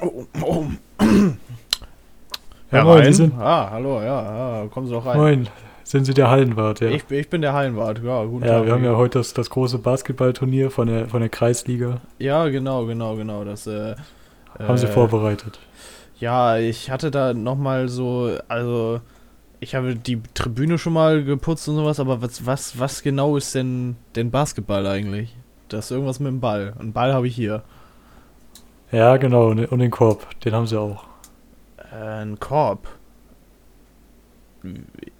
Oh, 0.00 0.26
oh. 0.42 0.66
Ja, 2.72 2.82
moin, 2.82 3.12
Sie 3.12 3.30
ah, 3.38 3.70
hallo, 3.70 4.02
ja, 4.02 4.62
ja, 4.62 4.66
kommen 4.66 4.88
Sie 4.88 4.92
doch 4.92 5.06
rein. 5.06 5.16
moin, 5.16 5.48
sind 5.84 6.04
Sie 6.04 6.14
der 6.14 6.28
Hallenwart, 6.28 6.80
ja? 6.80 6.88
Ich, 6.88 7.08
ich 7.08 7.30
bin 7.30 7.40
der 7.40 7.52
Hallenwart, 7.52 8.02
ja, 8.02 8.24
guten 8.24 8.44
ja, 8.44 8.58
Tag. 8.58 8.66
wir 8.66 8.72
haben 8.72 8.84
ja 8.84 8.96
heute 8.96 9.20
das, 9.20 9.32
das 9.34 9.48
große 9.48 9.78
Basketballturnier 9.78 10.72
von 10.72 10.88
der, 10.88 11.08
von 11.08 11.20
der 11.20 11.28
Kreisliga. 11.28 12.00
Ja, 12.18 12.48
genau, 12.48 12.86
genau, 12.86 13.14
genau, 13.14 13.44
das, 13.44 13.68
äh, 13.68 13.94
Haben 14.58 14.76
Sie 14.76 14.86
äh, 14.86 14.90
vorbereitet? 14.90 15.60
Ja, 16.18 16.56
ich 16.56 16.90
hatte 16.90 17.12
da 17.12 17.32
nochmal 17.34 17.88
so, 17.88 18.32
also, 18.48 19.00
ich 19.60 19.76
habe 19.76 19.94
die 19.94 20.20
Tribüne 20.34 20.78
schon 20.78 20.94
mal 20.94 21.22
geputzt 21.22 21.68
und 21.68 21.76
sowas, 21.76 22.00
aber 22.00 22.20
was, 22.20 22.44
was, 22.44 22.80
was 22.80 23.02
genau 23.04 23.36
ist 23.36 23.54
denn, 23.54 23.94
denn 24.16 24.32
Basketball 24.32 24.84
eigentlich? 24.88 25.36
Das 25.68 25.86
ist 25.86 25.90
irgendwas 25.92 26.18
mit 26.18 26.28
dem 26.28 26.40
Ball. 26.40 26.74
Einen 26.78 26.92
Ball 26.92 27.14
habe 27.14 27.28
ich 27.28 27.36
hier. 27.36 27.62
Ja, 28.92 29.16
genau, 29.16 29.48
und 29.48 29.78
den 29.78 29.90
Korb, 29.90 30.38
den 30.40 30.54
haben 30.54 30.66
Sie 30.66 30.78
auch. 30.78 31.04
Äh, 31.92 32.22
ein 32.22 32.38
Korb. 32.38 32.88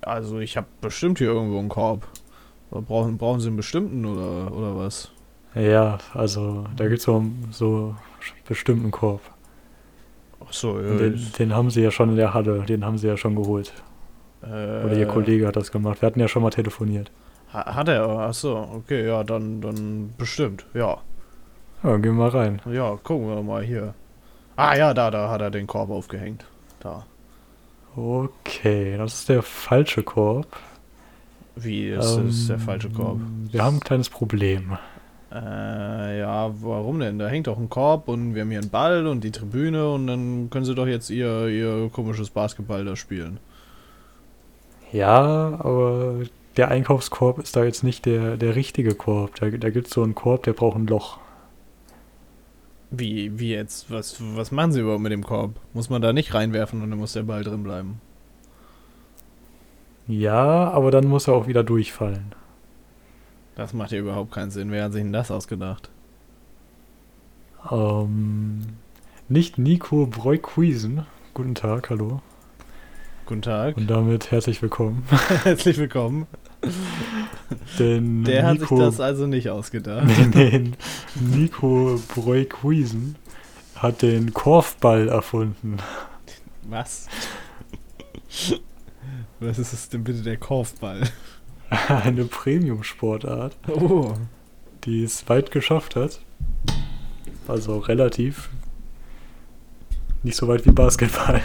Also 0.01 0.39
ich 0.39 0.57
habe 0.57 0.67
bestimmt 0.81 1.19
hier 1.19 1.29
irgendwo 1.29 1.59
einen 1.59 1.69
Korb. 1.69 2.07
Brauchen, 2.71 3.17
brauchen 3.17 3.41
Sie 3.41 3.49
einen 3.49 3.57
bestimmten 3.57 4.05
oder, 4.05 4.53
oder 4.53 4.77
was? 4.77 5.11
Ja, 5.55 5.99
also 6.15 6.65
da 6.77 6.85
gibt 6.87 6.99
es 6.99 7.05
so, 7.05 7.25
so 7.51 7.95
bestimmten 8.47 8.91
Korb. 8.91 9.21
Ach 10.45 10.53
so, 10.53 10.81
ja. 10.81 10.97
Den, 10.97 11.33
den 11.39 11.55
haben 11.55 11.71
Sie 11.71 11.81
ja 11.83 11.91
schon 11.91 12.11
in 12.11 12.17
der 12.17 12.35
Halle, 12.35 12.63
den 12.63 12.85
haben 12.85 12.99
Sie 12.99 13.07
ja 13.07 13.17
schon 13.17 13.37
geholt. 13.37 13.73
äh, 14.43 14.47
Oder 14.85 14.95
Ihr 14.97 15.07
Kollege 15.07 15.47
hat 15.47 15.57
das 15.57 15.73
gemacht. 15.73 16.03
Wir 16.03 16.07
hatten 16.09 16.21
ja 16.21 16.29
schon 16.29 16.43
mal 16.43 16.51
telefoniert. 16.51 17.11
ha- 17.53 17.75
Hat 17.75 17.89
er? 17.89 18.07
Ach 18.09 18.35
so, 18.35 18.57
okay, 18.75 19.07
ja, 19.07 19.25
dann, 19.25 19.61
dann 19.61 20.11
bestimmt, 20.19 20.67
ja. 20.75 20.99
Ja, 21.83 21.97
gehen 21.97 22.17
wir 22.17 22.25
mal 22.25 22.29
rein. 22.31 22.61
Ja, 22.71 22.97
gucken 23.03 23.29
wir 23.29 23.43
mal 23.43 23.63
hier. 23.63 23.95
Ah 24.57 24.75
ja, 24.77 24.95
da, 24.95 25.11
da 25.11 25.29
hat 25.31 25.41
er 25.41 25.51
den 25.51 25.67
Korb 25.67 25.91
aufgehängt. 25.91 26.45
Da. 26.81 27.07
Okay, 27.95 28.97
das 28.97 29.15
ist 29.15 29.29
der 29.29 29.43
falsche 29.43 30.03
Korb. 30.03 30.47
Wie 31.55 31.89
ist 31.89 32.17
das 32.17 32.47
der 32.49 32.57
Ähm, 32.57 32.61
falsche 32.61 32.91
Korb? 32.91 33.21
Wir 33.51 33.63
haben 33.65 33.77
ein 33.77 33.81
kleines 33.81 34.11
Problem. 34.11 34.77
Äh, 35.33 36.19
ja, 36.21 36.51
warum 36.63 37.01
denn? 37.01 37.19
Da 37.19 37.29
hängt 37.29 37.47
doch 37.47 37.59
ein 37.59 37.69
Korb 37.69 38.09
und 38.09 38.35
wir 38.35 38.43
haben 38.43 38.51
hier 38.51 38.61
einen 38.61 38.71
Ball 38.71 39.07
und 39.07 39.25
die 39.25 39.33
Tribüne 39.33 39.91
und 39.93 40.07
dann 40.07 40.51
können 40.51 40.65
sie 40.65 40.75
doch 40.75 40.87
jetzt 40.87 41.11
ihr, 41.11 41.49
ihr 41.49 41.91
komisches 41.93 42.31
Basketball 42.31 42.85
da 42.85 42.97
spielen. 42.97 43.41
Ja, 44.93 45.59
aber 45.59 46.21
der 46.57 46.69
Einkaufskorb 46.69 47.39
ist 47.39 47.57
da 47.57 47.65
jetzt 47.65 47.83
nicht 47.85 48.07
der, 48.07 48.37
der 48.37 48.55
richtige 48.57 48.95
Korb. 48.95 49.35
Da, 49.37 49.51
da 49.51 49.71
gibt 49.71 49.89
es 49.89 49.93
so 49.95 50.03
einen 50.03 50.15
Korb, 50.15 50.45
der 50.45 50.53
braucht 50.53 50.77
ein 50.77 50.87
Loch. 50.87 51.19
Wie, 52.91 53.39
wie 53.39 53.51
jetzt? 53.51 53.91
Was, 53.91 54.17
was 54.37 54.53
machen 54.53 54.73
sie 54.73 54.81
überhaupt 54.81 55.03
mit 55.03 55.13
dem 55.13 55.25
Korb? 55.25 55.59
Muss 55.73 55.91
man 55.91 56.03
da 56.03 56.13
nicht 56.13 56.35
reinwerfen 56.35 56.83
und 56.83 56.91
dann 56.91 56.99
muss 56.99 57.15
der 57.15 57.25
Ball 57.25 57.43
drin 57.43 57.63
bleiben? 57.63 58.01
Ja, 60.07 60.71
aber 60.71 60.91
dann 60.91 61.09
muss 61.09 61.27
er 61.27 61.35
auch 61.35 61.49
wieder 61.49 61.65
durchfallen. 61.65 62.33
Das 63.57 63.73
macht 63.73 63.91
ja 63.91 63.99
überhaupt 63.99 64.33
keinen 64.33 64.51
Sinn. 64.51 64.71
Wer 64.71 64.85
hat 64.85 64.93
sich 64.93 65.03
denn 65.03 65.13
das 65.13 65.31
ausgedacht? 65.31 65.91
Ähm, 67.71 68.63
nicht 69.29 69.59
Nico 69.59 70.07
Breukuisen. 70.07 71.07
Guten 71.35 71.57
Tag, 71.57 71.91
hallo. 71.91 72.21
Guten 73.25 73.43
Tag. 73.43 73.77
Und 73.77 73.91
damit 73.91 74.31
herzlich 74.31 74.63
willkommen. 74.63 75.03
Herzlich 75.43 75.79
willkommen. 75.79 76.29
Denn 77.79 78.25
Der 78.25 78.47
hat 78.47 78.61
sich 78.61 78.69
das 78.69 79.01
also 79.01 79.27
nicht 79.27 79.51
ausgedacht. 79.51 80.07
nee, 80.35 80.73
Nico 81.15 82.01
Breukuisen 82.15 83.17
hat 83.75 84.03
den 84.03 84.33
Korfball 84.33 85.09
erfunden. 85.09 85.77
Was? 86.65 87.07
Was 89.41 89.59
ist 89.59 89.73
es 89.73 89.89
denn 89.89 90.05
bitte 90.05 90.23
der 90.23 90.37
Korfball? 90.37 91.03
Eine 91.89 92.25
Premium-Sportart. 92.25 93.57
Oh. 93.69 94.15
die 94.85 95.03
es 95.03 95.29
weit 95.29 95.51
geschafft 95.51 95.97
hat. 95.97 96.21
Also 97.49 97.79
relativ. 97.79 98.51
Nicht 100.23 100.37
so 100.37 100.49
weit 100.49 100.65
wie 100.67 100.73
Basketball. 100.73 101.41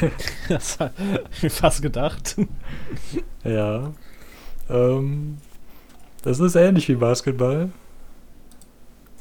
Das 0.49 0.79
mir 1.41 1.49
fast 1.49 1.81
gedacht. 1.81 2.35
ja. 3.43 3.91
Ähm, 4.71 5.37
das 6.23 6.39
ist 6.39 6.55
ähnlich 6.55 6.87
wie 6.87 6.95
Basketball. 6.95 7.69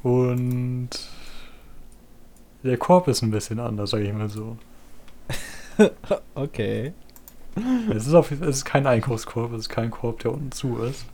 Und 0.03 0.91
der 2.62 2.77
Korb 2.78 3.09
ist 3.09 3.22
ein 3.22 3.31
bisschen 3.31 3.59
anders, 3.59 3.91
sage 3.91 4.05
ich 4.05 4.12
mal 4.12 4.28
so. 4.28 4.56
Okay. 6.34 6.93
Es 7.94 8.06
ist, 8.06 8.12
auf, 8.15 8.31
es 8.31 8.41
ist 8.41 8.65
kein 8.66 8.87
Einkaufskorb, 8.87 9.53
es 9.55 9.61
ist 9.62 9.69
kein 9.71 9.91
Korb, 9.91 10.21
der 10.21 10.33
unten 10.33 10.53
zu 10.53 10.78
ist. 10.78 11.05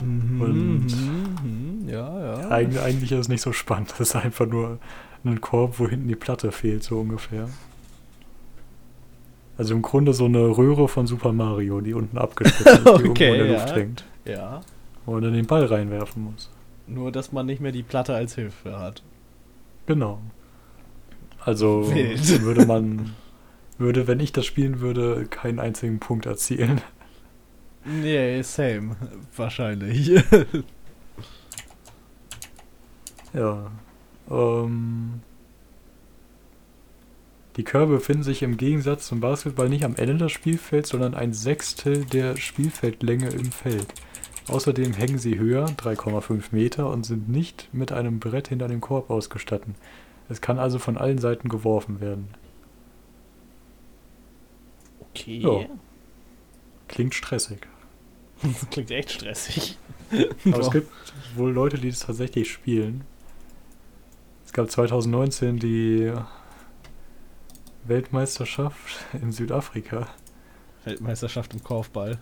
Mhm, 0.00 0.40
Und- 0.40 0.86
mhm, 0.86 1.88
ja, 1.88 2.38
ja. 2.38 2.50
Eig 2.50 2.78
eigentlich 2.80 3.10
ist 3.12 3.18
es 3.18 3.28
nicht 3.28 3.42
so 3.42 3.52
spannend. 3.52 3.92
Es 3.98 4.00
ist 4.00 4.16
einfach 4.16 4.46
nur 4.46 4.78
ein 5.24 5.40
Korb, 5.40 5.78
wo 5.78 5.88
hinten 5.88 6.08
die 6.08 6.16
Platte 6.16 6.52
fehlt, 6.52 6.82
so 6.84 7.00
ungefähr. 7.00 7.48
Also 9.58 9.74
im 9.74 9.82
Grunde 9.82 10.12
so 10.14 10.24
eine 10.24 10.56
Röhre 10.56 10.88
von 10.88 11.06
Super 11.06 11.32
Mario, 11.32 11.80
die 11.80 11.94
unten 11.94 12.18
abgespitzt 12.18 12.66
ist, 12.66 12.84
die 12.84 12.88
irgendwo 12.88 13.10
Okay, 13.10 13.32
in 13.32 13.38
der 13.38 13.46
ja. 13.46 13.52
Luft 13.52 13.76
hängt. 13.76 14.04
Ja. 14.24 14.60
Wo 15.04 15.12
man 15.12 15.22
dann 15.22 15.32
den 15.34 15.46
Ball 15.46 15.64
reinwerfen 15.64 16.24
muss. 16.24 16.50
Nur, 16.86 17.12
dass 17.12 17.32
man 17.32 17.46
nicht 17.46 17.60
mehr 17.60 17.72
die 17.72 17.82
Platte 17.82 18.14
als 18.14 18.34
Hilfe 18.34 18.78
hat. 18.78 19.02
Genau. 19.86 20.20
Also 21.40 21.92
Wild. 21.94 22.42
würde 22.42 22.66
man, 22.66 23.14
würde, 23.78 24.06
wenn 24.06 24.20
ich 24.20 24.32
das 24.32 24.46
spielen 24.46 24.80
würde, 24.80 25.26
keinen 25.26 25.58
einzigen 25.58 25.98
Punkt 26.00 26.26
erzielen. 26.26 26.80
Nee, 27.84 28.42
same. 28.42 28.96
Wahrscheinlich. 29.36 30.22
Ja. 33.32 33.70
Ähm, 34.30 35.20
die 37.56 37.64
Körbe 37.64 37.94
befinden 37.94 38.22
sich 38.22 38.42
im 38.42 38.56
Gegensatz 38.56 39.06
zum 39.06 39.20
Basketball 39.20 39.68
nicht 39.68 39.84
am 39.84 39.96
Ende 39.96 40.16
des 40.16 40.32
Spielfelds, 40.32 40.88
sondern 40.88 41.14
ein 41.14 41.34
Sechstel 41.34 42.04
der 42.06 42.36
Spielfeldlänge 42.36 43.28
im 43.28 43.52
Feld. 43.52 43.86
Außerdem 44.48 44.94
hängen 44.94 45.18
sie 45.18 45.38
höher, 45.38 45.66
3,5 45.66 46.44
Meter, 46.50 46.90
und 46.90 47.04
sind 47.04 47.28
nicht 47.28 47.68
mit 47.72 47.92
einem 47.92 48.20
Brett 48.20 48.48
hinter 48.48 48.68
dem 48.68 48.80
Korb 48.80 49.10
ausgestattet. 49.10 49.74
Es 50.28 50.40
kann 50.40 50.58
also 50.58 50.78
von 50.78 50.96
allen 50.96 51.18
Seiten 51.18 51.48
geworfen 51.48 52.00
werden. 52.00 52.28
Okay. 55.00 55.38
Ja. 55.38 55.66
Klingt 56.88 57.14
stressig. 57.14 57.58
Das 58.42 58.66
klingt 58.70 58.90
echt 58.90 59.10
stressig. 59.10 59.78
Aber 60.46 60.58
es 60.58 60.70
gibt 60.70 60.90
wohl 61.36 61.52
Leute, 61.52 61.78
die 61.78 61.90
das 61.90 62.00
tatsächlich 62.00 62.50
spielen. 62.50 63.04
Es 64.46 64.52
gab 64.52 64.70
2019 64.70 65.58
die 65.58 66.12
Weltmeisterschaft 67.84 69.06
in 69.12 69.32
Südafrika. 69.32 70.06
Weltmeisterschaft 70.84 71.54
im 71.54 71.62
Korfball. 71.62 72.18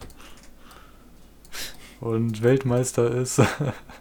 Und 2.01 2.43
Weltmeister 2.43 3.11
ist, 3.11 3.43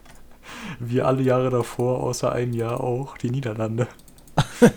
wie 0.80 1.02
alle 1.02 1.22
Jahre 1.22 1.50
davor, 1.50 2.02
außer 2.02 2.32
ein 2.32 2.54
Jahr 2.54 2.82
auch, 2.82 3.18
die 3.18 3.30
Niederlande. 3.30 3.88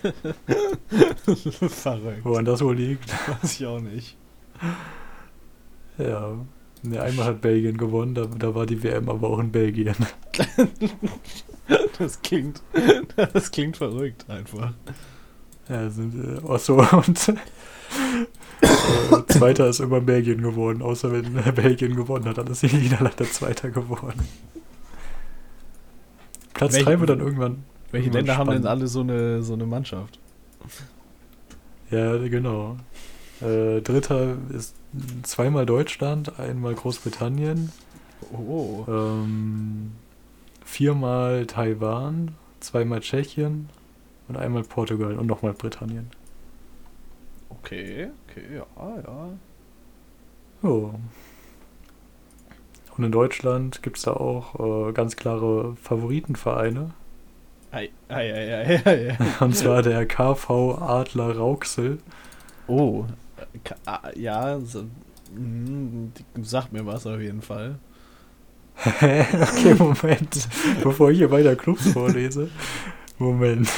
Verrückt. 1.69 2.25
Woran 2.25 2.45
das 2.45 2.63
wohl 2.63 2.77
liegt? 2.77 3.13
Weiß 3.43 3.61
ich 3.61 3.67
auch 3.67 3.81
nicht. 3.81 4.17
Ja. 5.99 6.37
Ne, 6.85 7.01
einmal 7.01 7.27
hat 7.27 7.41
Belgien 7.43 7.77
gewonnen, 7.77 8.17
da, 8.17 8.25
da 8.27 8.57
war 8.57 8.67
die 8.67 8.83
WM 8.83 9.09
aber 9.09 9.31
auch 9.31 9.39
in 9.39 9.53
Belgien. 9.53 9.95
Das 11.97 12.21
klingt, 12.23 12.61
das 13.33 13.53
klingt 13.53 13.77
verrückt 13.77 14.29
einfach. 14.29 14.75
Ja, 15.69 15.89
sind, 15.91 16.15
äh, 16.25 16.41
ach 16.49 16.59
so, 16.59 16.77
und 17.07 17.29
äh, 17.29 17.35
Zweiter 19.29 19.69
ist 19.69 19.81
immer 19.81 20.01
Belgien 20.01 20.43
geworden, 20.43 20.83
außer 20.83 21.13
wenn 21.13 21.37
äh, 21.39 21.53
Belgien 21.53 21.95
gewonnen 21.97 22.25
hat, 22.27 22.39
dann 22.39 22.47
ist 22.49 22.63
die 22.63 22.75
Niederlande 22.75 23.29
Zweiter 23.31 23.71
geworden. 23.71 24.21
Platz 26.55 26.73
Welche- 26.75 26.85
3 26.87 27.01
wird 27.01 27.11
dann 27.11 27.21
irgendwann. 27.21 27.65
Welche 27.91 28.07
irgendwann 28.07 28.19
Länder 28.27 28.39
haben 28.39 28.51
denn 28.51 28.63
spannend. 28.63 28.67
alle 28.81 28.87
so 28.89 29.01
eine, 29.01 29.43
so 29.43 29.53
eine 29.55 29.67
Mannschaft? 29.67 30.19
Ja, 31.91 32.17
genau. 32.19 32.77
Äh, 33.41 33.81
Dritter 33.83 34.37
ist 34.57 34.75
zweimal 35.25 35.67
Deutschland, 35.67 36.39
einmal 36.39 36.75
Großbritannien, 36.75 37.73
Oh. 38.33 38.85
ähm, 38.89 39.93
viermal 40.65 41.47
Taiwan, 41.47 42.33
zweimal 42.61 43.01
Tschechien 43.01 43.69
und 44.29 44.37
einmal 44.37 44.63
Portugal 44.63 45.19
und 45.19 45.27
nochmal 45.27 45.53
Britannien. 45.53 46.11
Okay, 47.51 48.11
okay, 48.29 48.43
ja, 48.55 48.67
ja. 48.77 49.29
Oh. 50.63 50.91
Und 52.97 53.05
in 53.05 53.13
Deutschland 53.13 53.83
gibt 53.83 53.97
es 53.97 54.05
da 54.05 54.13
auch 54.13 54.89
äh, 54.89 54.93
ganz 54.93 55.17
klare 55.17 55.77
Favoritenvereine. 55.77 56.93
Ei, 57.71 57.89
ei, 58.09 58.33
ei, 58.33 58.65
ei, 58.65 58.83
ei. 58.85 59.19
Und 59.41 59.57
zwar 59.57 59.83
der 59.83 60.05
KV 60.05 60.79
Adler 60.79 61.37
Rauxel. 61.39 61.99
Oh, 62.67 63.07
äh, 63.39 63.59
ah, 63.87 64.11
ja, 64.15 64.61
so, 64.61 64.85
mm, 65.35 66.13
sagt 66.43 66.73
mir 66.73 66.85
was 66.85 67.07
auf 67.07 67.19
jeden 67.19 67.41
Fall. 67.41 67.79
okay, 68.77 69.75
Moment. 69.79 70.49
Bevor 70.83 71.11
ich 71.11 71.19
hier 71.19 71.31
weiter 71.31 71.57
Clubs 71.57 71.89
vorlese. 71.93 72.51
Moment. 73.19 73.69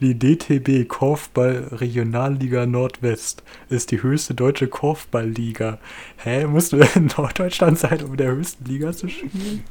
Die 0.00 0.18
DTB 0.18 0.88
Korfball 0.88 1.68
Regionalliga 1.70 2.66
Nordwest 2.66 3.42
ist 3.68 3.90
die 3.90 4.02
höchste 4.02 4.34
deutsche 4.34 4.66
Korfballliga. 4.66 5.78
Hä? 6.16 6.46
Musst 6.46 6.72
du 6.72 6.78
in 6.94 7.10
Norddeutschland 7.16 7.78
sein, 7.78 8.02
um 8.02 8.10
in 8.10 8.16
der 8.16 8.32
höchsten 8.32 8.64
Liga 8.64 8.92
zu 8.92 9.08
spielen? 9.08 9.62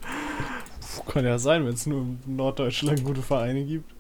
Puh, 0.96 1.04
Kann 1.12 1.25
ja 1.25 1.38
sein, 1.38 1.66
wenn 1.66 1.74
es 1.74 1.86
nur 1.86 2.02
in 2.02 2.36
Norddeutschland 2.36 3.04
gute 3.04 3.22
Vereine 3.22 3.66
gibt. 3.66 3.94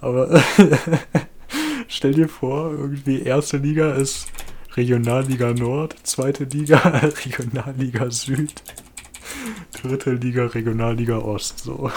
Aber 0.00 0.40
stell 1.88 2.14
dir 2.14 2.28
vor, 2.28 2.70
irgendwie 2.70 3.22
erste 3.22 3.56
Liga 3.56 3.92
ist 3.92 4.28
Regionalliga 4.76 5.52
Nord, 5.52 5.96
zweite 6.04 6.44
Liga 6.44 6.78
Regionalliga 7.24 8.10
Süd, 8.10 8.62
dritte 9.72 10.12
Liga 10.12 10.46
Regionalliga 10.46 11.18
Ost. 11.18 11.58
So. 11.60 11.90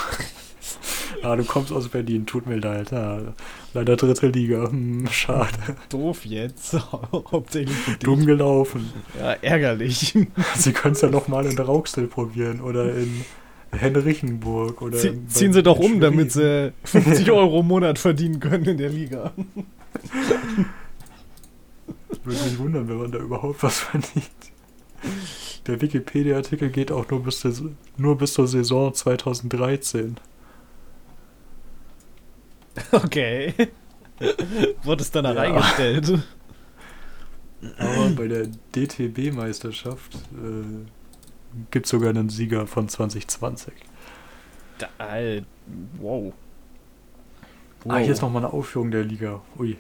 Ah, 1.22 1.36
du 1.36 1.44
kommst 1.44 1.72
aus 1.72 1.88
Berlin, 1.90 2.26
tut 2.26 2.48
mir 2.48 2.58
leid. 2.58 2.92
Ja, 2.92 3.20
leider 3.74 3.96
dritte 3.98 4.28
Liga, 4.28 4.70
hm, 4.70 5.08
schade. 5.12 5.76
Doof 5.90 6.26
jetzt. 6.26 6.78
Dumm 8.04 8.26
gelaufen. 8.26 8.90
Ja, 9.20 9.34
ärgerlich. 9.34 10.14
Sie 10.56 10.72
können 10.74 10.94
es 10.94 11.02
ja 11.02 11.10
nochmal 11.10 11.46
in 11.46 11.58
Rauxel 11.58 12.08
probieren 12.08 12.62
oder 12.62 12.96
in 12.96 13.26
Henrichenburg 13.72 14.82
oder. 14.82 15.04
In- 15.04 15.28
ziehen 15.30 15.52
sie 15.54 15.62
doch 15.64 15.78
um, 15.80 16.00
damit 16.00 16.32
Schwerin. 16.32 16.74
sie 16.84 17.00
50 17.02 17.32
Euro 17.32 17.60
im 17.60 17.68
Monat 17.68 18.00
verdienen 18.00 18.40
können 18.40 18.66
in 18.66 18.78
der 18.78 18.90
Liga. 18.90 19.34
Würde 22.24 22.44
mich 22.44 22.60
wundern, 22.60 22.88
wenn 22.88 22.98
man 22.98 23.12
da 23.12 23.20
überhaupt 23.20 23.62
was 23.64 23.80
verdient. 23.80 24.30
Der 25.68 25.82
Wikipedia-Artikel 25.82 26.70
geht 26.70 26.92
auch 26.92 27.10
nur 27.10 27.24
bis, 27.24 27.40
zur- 27.40 27.72
nur 27.98 28.18
bis 28.18 28.34
zur 28.34 28.48
Saison 28.48 28.94
2013. 28.94 30.18
Okay. 32.92 33.54
Wurde 34.84 35.02
es 35.02 35.12
dann 35.12 35.24
da 35.24 35.34
Ja. 35.34 35.42
reingestellt? 35.42 36.20
Aber 37.78 38.10
bei 38.16 38.28
der 38.28 38.48
DTB-Meisterschaft 38.76 40.16
äh, 40.16 40.86
gibt 41.72 41.86
es 41.86 41.90
sogar 41.92 42.10
einen 42.12 42.30
Sieger 42.30 42.68
von 42.68 42.88
2020. 42.88 43.74
Da, 44.78 44.88
Alter, 44.98 45.46
wow. 46.00 46.34
Ah, 47.88 47.98
hier 47.98 48.12
ist 48.12 48.22
nochmal 48.22 48.44
eine 48.46 48.54
Aufführung 48.54 48.92
der 48.92 49.04
Liga. 49.04 49.42
Ui. 49.58 49.78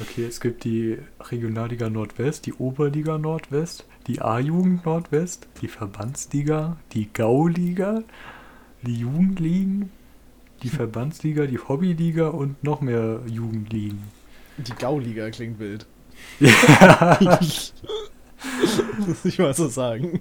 Okay, 0.00 0.26
es 0.26 0.40
gibt 0.40 0.62
die 0.62 0.98
Regionalliga 1.20 1.90
Nordwest, 1.90 2.46
die 2.46 2.52
Oberliga 2.52 3.18
Nordwest, 3.18 3.84
die 4.06 4.20
A-Jugend 4.22 4.84
Nordwest, 4.84 5.48
die 5.60 5.66
Verbandsliga, 5.66 6.76
die 6.92 7.12
Gauliga, 7.12 8.02
die 8.82 8.94
Jugendligen, 9.00 9.90
die 10.62 10.68
Verbandsliga, 10.68 11.46
die 11.46 11.58
Hobbyliga 11.58 12.28
und 12.28 12.62
noch 12.62 12.80
mehr 12.80 13.20
Jugendligen. 13.26 14.02
Die 14.58 14.72
Gauliga 14.72 15.30
klingt 15.30 15.58
wild. 15.58 15.86
Ja. 16.40 17.18
Muss 19.06 19.24
ich 19.24 19.38
mal 19.38 19.54
so 19.54 19.68
sagen. 19.68 20.20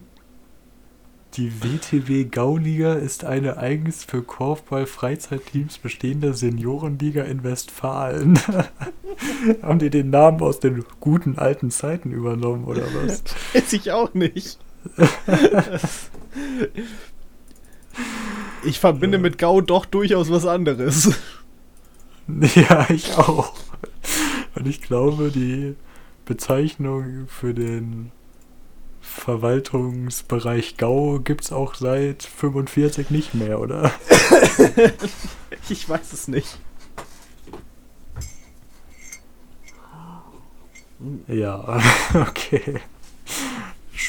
Die 1.34 1.52
WTW 1.64 2.26
Gauliga 2.26 2.94
ist 2.94 3.24
eine 3.24 3.58
eigens 3.58 4.04
für 4.04 4.24
Korfball-Freizeitteams 4.24 5.78
bestehende 5.78 6.34
Seniorenliga 6.34 7.24
in 7.24 7.44
Westfalen. 7.44 8.40
Haben 9.62 9.80
die 9.80 9.92
den 9.92 10.10
Namen 10.10 10.42
aus 10.42 10.60
den 10.60 10.84
guten 11.00 11.38
alten 11.38 11.70
Zeiten 11.70 12.12
übernommen 12.12 12.66
oder 12.66 12.84
was? 12.96 13.24
Weiß 13.54 13.72
ich 13.74 13.92
auch 13.92 14.14
nicht. 14.16 14.58
Ich 18.64 18.80
verbinde 18.80 19.18
mit 19.18 19.38
Gau 19.38 19.62
doch 19.62 19.86
durchaus 19.86 20.30
was 20.32 20.46
anderes. 20.46 21.12
Ja, 22.56 22.86
ich 22.90 23.18
auch. 23.18 23.54
Und 24.56 24.68
ich 24.68 24.82
glaube, 24.82 25.32
die 25.32 25.76
Bezeichnung 26.26 27.30
für 27.30 27.54
den 27.54 28.12
Verwaltungsbereich 29.00 30.76
Gau 30.76 31.20
gibt 31.20 31.46
es 31.46 31.54
auch 31.54 31.76
seit 31.76 32.24
45 32.24 33.12
nicht 33.12 33.34
mehr, 33.34 33.62
oder? 33.62 33.94
Ich 35.70 35.88
weiß 35.88 36.12
es 36.12 36.28
nicht. 36.28 36.60
Ja, 41.28 41.80
okay. 42.14 42.82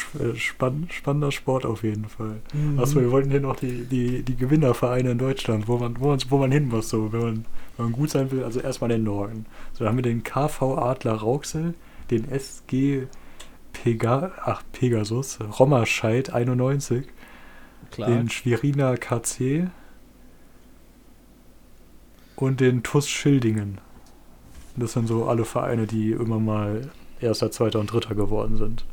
Sp- 0.08 0.36
Spann, 0.36 0.86
spannender 0.90 1.30
Sport 1.32 1.66
auf 1.66 1.82
jeden 1.82 2.06
Fall. 2.08 2.40
Achso, 2.78 3.00
wir 3.00 3.10
wollten 3.10 3.30
hier 3.30 3.40
noch 3.40 3.56
die, 3.56 3.84
die, 3.84 4.22
die 4.22 4.36
Gewinnervereine 4.36 5.10
in 5.12 5.18
Deutschland, 5.18 5.68
wo 5.68 5.78
man, 5.78 6.00
wo, 6.00 6.08
man, 6.08 6.18
wo 6.28 6.38
man 6.38 6.50
hin 6.52 6.68
muss, 6.68 6.88
so, 6.88 7.12
wenn 7.12 7.20
man, 7.20 7.44
wenn 7.76 7.86
man 7.86 7.92
gut 7.92 8.10
sein 8.10 8.30
will, 8.30 8.44
also 8.44 8.60
erstmal 8.60 8.88
den 8.90 9.04
Norden. 9.04 9.46
So, 9.72 9.84
da 9.84 9.90
haben 9.90 9.96
wir 9.98 10.02
den 10.02 10.22
KV 10.22 10.78
Adler 10.78 11.14
Rauxel, 11.14 11.74
den 12.10 12.30
SG 12.30 13.06
Pega, 13.72 14.32
ach, 14.44 14.62
Pegasus, 14.72 15.38
Rommerscheid 15.58 16.32
91, 16.32 17.04
Klar. 17.90 18.08
den 18.10 18.28
Schweriner 18.30 18.96
KC 18.96 19.68
und 22.36 22.60
den 22.60 22.82
TUS 22.82 23.08
Schildingen. 23.08 23.78
Das 24.76 24.92
sind 24.92 25.08
so 25.08 25.26
alle 25.26 25.44
Vereine, 25.44 25.86
die 25.86 26.12
immer 26.12 26.38
mal 26.38 26.90
Erster, 27.20 27.50
Zweiter 27.50 27.80
und 27.80 27.92
Dritter 27.92 28.14
geworden 28.14 28.56
sind. 28.56 28.84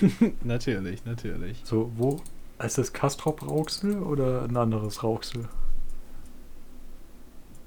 natürlich, 0.44 1.04
natürlich. 1.04 1.60
So, 1.64 1.90
wo? 1.96 2.20
Ist 2.62 2.78
das 2.78 2.92
Kastrop 2.92 3.46
Rauxel 3.46 3.98
oder 3.98 4.44
ein 4.44 4.56
anderes 4.56 5.02
Rauxel? 5.02 5.48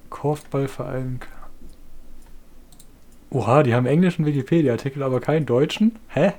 Korfballverein. 0.08 1.20
Oha, 3.30 3.62
die 3.62 3.74
haben 3.74 3.86
englischen 3.86 4.26
Wikipedia-Artikel, 4.26 5.04
aber 5.04 5.20
keinen 5.20 5.46
deutschen? 5.46 5.96
Hä? 6.08 6.32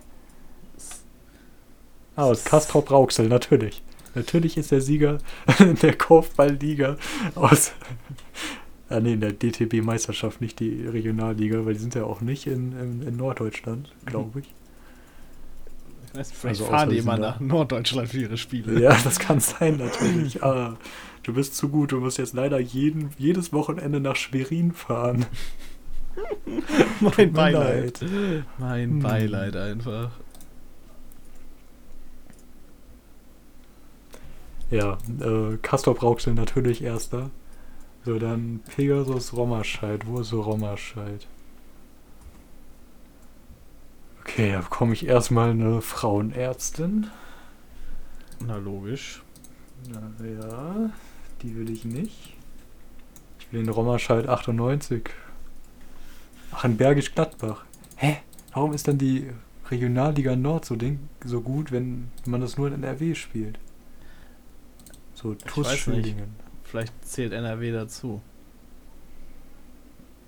Ah, 2.18 2.24
aus 2.24 2.44
Kastrop 2.44 2.92
Rauxel, 2.92 3.30
natürlich. 3.30 3.82
Natürlich 4.14 4.58
ist 4.58 4.72
der 4.72 4.82
Sieger 4.82 5.20
der 5.82 5.98
Korfballliga 5.98 6.98
aus. 7.36 7.72
Ah, 8.90 9.00
nee, 9.00 9.14
in 9.14 9.22
der 9.22 9.32
DTB-Meisterschaft, 9.32 10.42
nicht 10.42 10.60
die 10.60 10.86
Regionalliga, 10.86 11.66
weil 11.66 11.74
die 11.74 11.80
sind 11.80 11.96
ja 11.96 12.04
auch 12.04 12.20
nicht 12.20 12.46
in, 12.46 12.78
in, 12.78 13.08
in 13.08 13.16
Norddeutschland, 13.16 13.94
glaube 14.06 14.42
ich. 14.42 14.54
Ich 16.14 16.20
weiß, 16.20 16.32
vielleicht 16.32 16.62
Also 16.62 16.72
fahren 16.72 16.90
die 16.90 16.98
immer 16.98 17.18
nach 17.18 17.40
Norddeutschland 17.40 18.10
für 18.10 18.20
ihre 18.22 18.38
Spiele. 18.38 18.80
Ja, 18.82 18.98
das 19.04 19.20
kann 19.20 19.40
sein, 19.40 19.78
natürlich. 19.78 20.44
Ah, 20.44 20.78
du 21.24 21.34
bist 21.34 21.56
zu 21.56 21.70
gut. 21.70 21.92
Du 21.94 22.00
musst 22.00 22.18
jetzt 22.18 22.34
leider 22.34 22.60
jeden, 22.60 23.12
jedes 23.18 23.54
Wochenende 23.54 24.00
nach 24.00 24.16
Schwerin 24.16 24.74
fahren. 24.74 25.26
mein 27.00 27.32
Beileid. 27.32 28.00
Mein 28.58 28.90
Hm. 28.92 29.00
Beileid 29.00 29.56
einfach. 29.56 30.12
Ja, 34.70 34.98
äh, 35.20 35.58
Castor 35.62 35.98
Rauxel 36.00 36.34
natürlich 36.34 36.82
erster. 36.84 37.30
So, 38.06 38.18
dann 38.20 38.62
Pegasus 38.76 39.34
Rommerscheid. 39.34 40.08
Wo 40.08 40.20
ist 40.22 40.30
so 40.30 40.42
Rommerscheid? 40.42 41.28
Okay, 44.24 44.52
da 44.52 44.60
bekomme 44.60 44.94
ich 44.94 45.08
erstmal 45.08 45.50
eine 45.50 45.82
Frauenärztin. 45.82 47.08
Na 48.40 48.58
logisch. 48.58 49.24
Na 49.90 50.12
ja, 50.24 50.92
die 51.42 51.56
will 51.56 51.72
ich 51.72 51.86
nicht. 51.86 52.38
Ich 53.40 53.52
will 53.52 53.64
den 53.64 53.70
Rommerscheid 53.70 54.30
98. 54.30 55.10
Ach, 56.52 56.66
in 56.66 56.78
Bergisch 56.78 57.16
Gladbach. 57.16 57.66
Hä? 57.96 58.18
Warum 58.54 58.74
ist 58.74 58.88
dann 58.88 59.00
die 59.00 59.32
Regionalliga 59.72 60.36
Nord 60.36 60.66
so, 60.66 60.76
ding, 60.76 61.00
so 61.26 61.42
gut, 61.42 61.72
wenn 61.72 62.12
man 62.26 62.42
das 62.42 62.58
nur 62.58 62.68
in 62.68 62.76
NRW 62.76 63.16
spielt? 63.16 63.58
So, 65.16 65.34
TuS. 65.34 65.90
Vielleicht 66.64 66.94
zählt 67.06 67.34
NRW 67.34 67.72
dazu. 67.72 68.22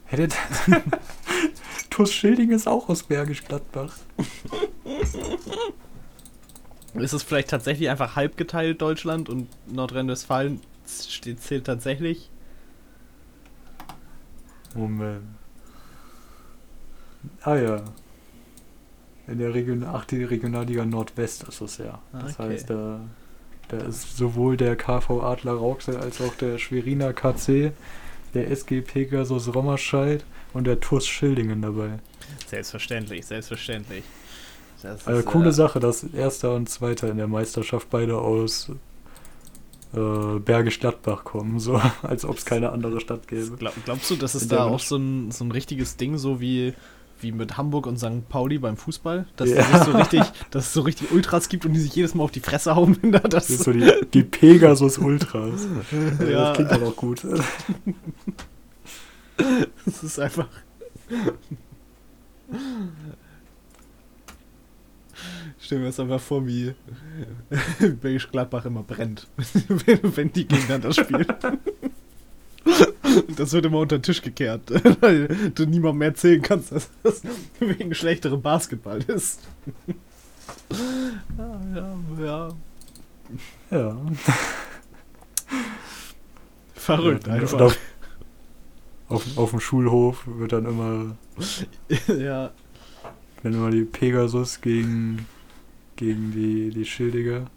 Hättet. 0.05 0.35
TuS 1.93 2.11
Schildingen 2.11 2.55
ist 2.55 2.67
auch 2.67 2.89
aus 2.89 3.03
Bergisch 3.03 3.43
Gladbach. 3.45 3.95
Ist 6.95 7.13
es 7.13 7.21
vielleicht 7.21 7.49
tatsächlich 7.51 7.87
einfach 7.87 8.15
halb 8.15 8.35
geteilt 8.35 8.81
Deutschland 8.81 9.29
und 9.29 9.47
Nordrhein-Westfalen 9.67 10.59
steht, 10.87 11.41
zählt 11.41 11.65
tatsächlich? 11.65 12.31
Moment. 14.73 15.23
Ah 17.43 17.55
ja. 17.57 17.83
In 19.27 19.37
der 19.37 19.53
Region, 19.53 19.83
ach, 19.83 20.05
die 20.05 20.23
Regionalliga 20.23 20.85
Nordwest 20.85 21.43
ist 21.43 21.61
es 21.61 21.77
ja. 21.77 22.01
Das 22.11 22.39
Okay. 22.39 22.53
heißt, 22.53 22.69
da, 22.71 23.01
Da 23.67 23.77
ist 23.77 24.17
sowohl 24.17 24.57
der 24.57 24.75
KV 24.75 25.21
Adler 25.21 25.53
Rauxel 25.53 25.97
als 25.97 26.19
auch 26.21 26.33
der 26.35 26.57
Schweriner 26.57 27.13
KC, 27.13 27.71
der 28.33 28.49
SG 28.49 28.81
Pegasus 28.81 29.53
Rommerscheid 29.53 30.25
und 30.53 30.65
der 30.65 30.79
TUS 30.79 31.07
Schildingen 31.07 31.61
dabei. 31.61 31.99
Selbstverständlich, 32.47 33.25
selbstverständlich. 33.25 34.03
Das 34.81 35.07
also 35.07 35.19
ist, 35.19 35.25
coole 35.25 35.49
äh, 35.49 35.53
Sache, 35.53 35.79
dass 35.79 36.03
Erster 36.03 36.53
und 36.53 36.69
Zweiter 36.69 37.09
in 37.09 37.17
der 37.17 37.27
Meisterschaft 37.27 37.89
beide 37.89 38.17
aus 38.17 38.69
äh, 39.93 40.39
Bergisch 40.39 40.79
Gladbach 40.79 41.23
kommen, 41.23 41.59
so 41.59 41.81
als 42.01 42.25
ob 42.25 42.37
es 42.37 42.45
keine 42.45 42.71
andere 42.71 42.99
Stadt 42.99 43.27
gäbe. 43.27 43.55
Glaub, 43.57 43.73
glaubst 43.85 44.09
du, 44.11 44.15
dass 44.15 44.35
es 44.35 44.47
da 44.47 44.65
auch 44.65 44.79
so 44.79 44.97
ein, 44.97 45.31
so 45.31 45.45
ein 45.45 45.51
richtiges 45.51 45.95
Ding, 45.97 46.17
so 46.17 46.41
wie, 46.41 46.73
wie 47.19 47.31
mit 47.31 47.57
Hamburg 47.57 47.87
und 47.87 47.97
St. 47.97 48.27
Pauli 48.29 48.57
beim 48.57 48.77
Fußball, 48.77 49.25
dass, 49.35 49.49
ja. 49.49 49.65
es 49.73 49.85
so 49.85 49.91
richtig, 49.91 50.21
dass 50.51 50.67
es 50.67 50.73
so 50.73 50.81
richtig 50.81 51.11
Ultras 51.11 51.49
gibt 51.49 51.65
und 51.65 51.73
die 51.73 51.79
sich 51.79 51.95
jedes 51.95 52.13
Mal 52.15 52.23
auf 52.23 52.31
die 52.31 52.39
Fresse 52.39 52.75
hauen, 52.75 52.97
wenn 53.01 53.11
da 53.11 53.19
das. 53.19 53.47
das 53.47 53.59
so 53.59 53.71
die, 53.71 53.91
die 54.13 54.23
Pegasus 54.23 54.97
Ultras. 54.97 55.67
ja. 56.19 56.49
Das 56.49 56.55
klingt 56.55 56.71
dann 56.71 56.83
auch 56.83 56.95
gut. 56.95 57.25
Das 59.83 60.03
ist 60.03 60.19
einfach. 60.19 60.47
Stell 65.59 65.79
mir 65.79 65.85
das 65.85 65.99
einfach 65.99 66.21
vor, 66.21 66.45
wie 66.45 66.75
Bergisch 67.79 68.29
Gladbach 68.29 68.65
immer 68.65 68.83
brennt, 68.83 69.27
wenn, 69.67 70.15
wenn 70.15 70.31
die 70.31 70.47
gegeneinander 70.47 70.93
spielen. 70.93 71.25
Das 73.35 73.51
wird 73.53 73.65
immer 73.65 73.79
unter 73.79 73.99
den 73.99 74.03
Tisch 74.03 74.21
gekehrt, 74.21 74.61
weil 75.01 75.27
du 75.53 75.65
niemandem 75.65 75.99
mehr 75.99 76.07
erzählen 76.09 76.41
kannst, 76.41 76.71
dass 76.71 76.89
das 77.03 77.21
wegen 77.59 77.93
schlechterem 77.93 78.41
Basketball 78.41 78.99
ist. 79.03 79.41
Ja, 81.37 81.61
ja, 81.75 81.97
ja. 82.25 82.49
Ja. 83.69 83.97
Verrückt 86.73 87.27
ja, 87.27 87.33
einfach. 87.33 87.61
Auf, 87.61 87.77
auf, 89.09 89.37
auf 89.37 89.49
dem 89.51 89.59
Schulhof 89.59 90.23
wird 90.25 90.53
dann 90.53 90.65
immer. 90.65 91.15
ja. 92.07 92.51
Wenn 93.43 93.53
immer 93.53 93.69
die 93.69 93.83
Pegasus 93.83 94.59
gegen 94.61 95.27
gegen 95.95 96.31
die, 96.31 96.69
die 96.69 96.85
Schildiger. 96.85 97.47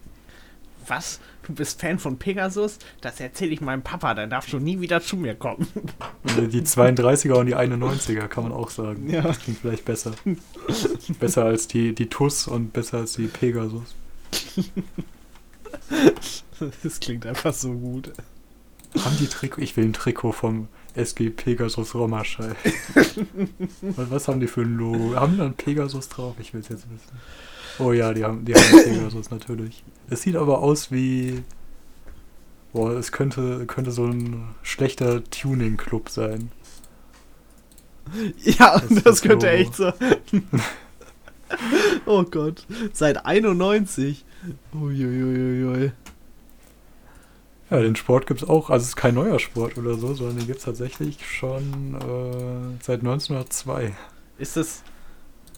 Was? 0.88 1.20
Du 1.46 1.54
bist 1.54 1.80
Fan 1.80 1.98
von 1.98 2.18
Pegasus? 2.18 2.78
Das 3.00 3.20
erzähle 3.20 3.52
ich 3.52 3.60
meinem 3.60 3.82
Papa, 3.82 4.14
dann 4.14 4.30
darfst 4.30 4.52
du 4.52 4.58
nie 4.58 4.80
wieder 4.80 5.00
zu 5.00 5.16
mir 5.16 5.34
kommen. 5.34 5.66
Die 6.36 6.62
32er 6.62 7.34
und 7.34 7.46
die 7.46 7.56
91er 7.56 8.28
kann 8.28 8.44
man 8.44 8.52
auch 8.52 8.70
sagen. 8.70 9.08
Ja. 9.10 9.22
Das 9.22 9.40
klingt 9.40 9.58
vielleicht 9.58 9.84
besser. 9.84 10.12
besser 11.20 11.44
als 11.44 11.68
die, 11.68 11.94
die 11.94 12.08
TUS 12.08 12.48
und 12.48 12.72
besser 12.72 12.98
als 12.98 13.14
die 13.14 13.26
Pegasus. 13.26 13.94
Das 16.82 17.00
klingt 17.00 17.26
einfach 17.26 17.52
so 17.52 17.72
gut. 17.72 18.12
Haben 19.04 19.16
die 19.18 19.26
Trikot? 19.26 19.60
Ich 19.60 19.76
will 19.76 19.84
ein 19.84 19.92
Trikot 19.92 20.32
vom 20.32 20.68
SG 20.94 21.30
Pegasus 21.30 21.94
Romaschei. 21.94 22.54
was 23.80 24.28
haben 24.28 24.40
die 24.40 24.46
für 24.46 24.62
ein 24.62 24.76
Logo? 24.76 25.14
Haben 25.16 25.32
die 25.32 25.38
da 25.38 25.44
ein 25.46 25.54
Pegasus 25.54 26.08
drauf? 26.08 26.36
Ich 26.40 26.54
will 26.54 26.60
es 26.60 26.68
jetzt 26.68 26.86
wissen. 26.90 27.20
Oh 27.78 27.92
ja, 27.92 28.12
die 28.14 28.24
haben, 28.24 28.44
die 28.44 28.54
haben 28.54 28.84
Pegasus 28.84 29.30
natürlich. 29.30 29.84
Es 30.08 30.22
sieht 30.22 30.36
aber 30.36 30.60
aus 30.60 30.90
wie. 30.90 31.42
Boah, 32.72 32.92
es 32.92 33.12
könnte, 33.12 33.66
könnte 33.66 33.90
so 33.90 34.04
ein 34.04 34.54
schlechter 34.62 35.22
Tuning-Club 35.24 36.08
sein. 36.08 36.50
Ja, 38.44 38.78
das, 38.78 39.02
das 39.02 39.20
könnte 39.22 39.46
Logo. 39.46 39.58
echt 39.58 39.74
sein. 39.74 39.92
oh 42.06 42.22
Gott. 42.22 42.64
Seit 42.92 43.26
91. 43.26 44.24
Uiuiuiui. 44.72 45.90
Ja, 47.70 47.80
den 47.80 47.96
Sport 47.96 48.28
gibt 48.28 48.42
es 48.42 48.48
auch. 48.48 48.70
Also 48.70 48.84
es 48.84 48.90
ist 48.90 48.96
kein 48.96 49.14
neuer 49.14 49.40
Sport 49.40 49.76
oder 49.76 49.94
so, 49.94 50.14
sondern 50.14 50.36
den 50.36 50.46
gibt 50.46 50.58
es 50.60 50.64
tatsächlich 50.64 51.26
schon 51.26 51.96
äh, 51.96 52.82
seit 52.82 53.00
1902. 53.00 53.92
Ist 54.38 54.56
es. 54.56 54.82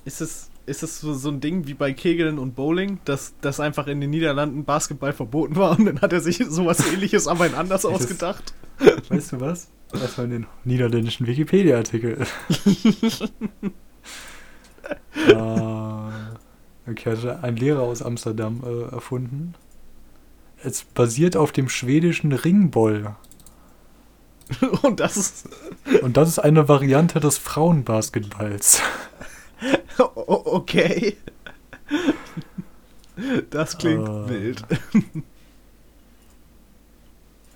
Ist 0.06 0.22
es 0.22 0.47
ist 0.68 0.82
es 0.82 1.00
so, 1.00 1.14
so 1.14 1.30
ein 1.30 1.40
Ding 1.40 1.66
wie 1.66 1.74
bei 1.74 1.92
Kegeln 1.92 2.38
und 2.38 2.54
Bowling, 2.54 3.00
dass, 3.04 3.34
dass 3.40 3.58
einfach 3.58 3.86
in 3.86 4.00
den 4.00 4.10
Niederlanden 4.10 4.64
Basketball 4.64 5.12
verboten 5.12 5.56
war 5.56 5.78
und 5.78 5.86
dann 5.86 6.00
hat 6.00 6.12
er 6.12 6.20
sich 6.20 6.44
sowas 6.48 6.86
ähnliches 6.92 7.26
aber 7.26 7.46
in 7.46 7.54
anders 7.54 7.82
das, 7.82 7.90
ausgedacht. 7.90 8.52
Weißt 9.08 9.32
du 9.32 9.40
was? 9.40 9.68
Erstmal 9.92 10.28
den 10.28 10.46
niederländischen 10.64 11.26
Wikipedia-Artikel. 11.26 12.18
uh, 15.28 16.10
okay, 16.90 17.10
also 17.10 17.30
ein 17.30 17.56
Lehrer 17.56 17.82
aus 17.82 18.02
Amsterdam 18.02 18.62
äh, 18.64 18.94
erfunden. 18.94 19.54
Es 20.62 20.84
basiert 20.84 21.36
auf 21.36 21.52
dem 21.52 21.68
schwedischen 21.68 22.32
Ringboll. 22.32 23.14
Und 24.82 25.00
das 25.00 25.16
ist. 25.16 25.48
Und 26.02 26.16
das 26.16 26.28
ist 26.28 26.38
eine 26.38 26.68
Variante 26.68 27.20
des 27.20 27.38
Frauenbasketballs. 27.38 28.82
okay. 29.98 31.16
Das 33.50 33.78
klingt 33.78 34.08
uh. 34.08 34.28
wild. 34.28 34.64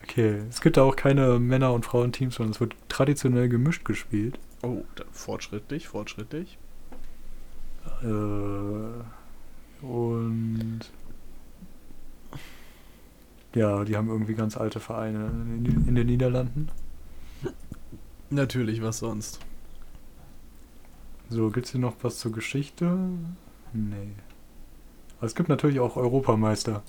Okay, 0.03 0.43
es 0.51 0.61
gibt 0.61 0.77
da 0.77 0.83
auch 0.83 0.97
keine 0.97 1.39
Männer- 1.39 1.73
und 1.73 1.87
Frauenteams, 1.87 2.35
sondern 2.35 2.53
es 2.53 2.61
wird 2.61 2.75
traditionell 2.89 3.49
gemischt 3.49 3.85
gespielt. 3.85 4.39
Oh, 4.63 4.83
fortschrittlich, 5.11 5.89
fortschrittlich. 5.89 6.59
Äh, 8.03 8.07
und 9.85 10.81
ja, 13.55 13.85
die 13.85 13.97
haben 13.97 14.09
irgendwie 14.09 14.35
ganz 14.35 14.57
alte 14.57 14.81
Vereine 14.81 15.27
in, 15.27 15.89
in 15.89 15.95
den 15.95 16.07
Niederlanden. 16.07 16.69
Natürlich, 18.31 18.83
was 18.83 18.99
sonst. 18.99 19.41
So, 21.33 21.49
gibt 21.49 21.65
es 21.65 21.73
hier 21.73 21.81
noch 21.81 21.97
was 22.03 22.19
zur 22.19 22.31
Geschichte? 22.31 22.99
Nee. 23.73 24.13
Aber 25.17 25.27
es 25.27 25.35
gibt 25.35 25.49
natürlich 25.49 25.81
auch 25.81 25.97
Europameister. 25.97 26.83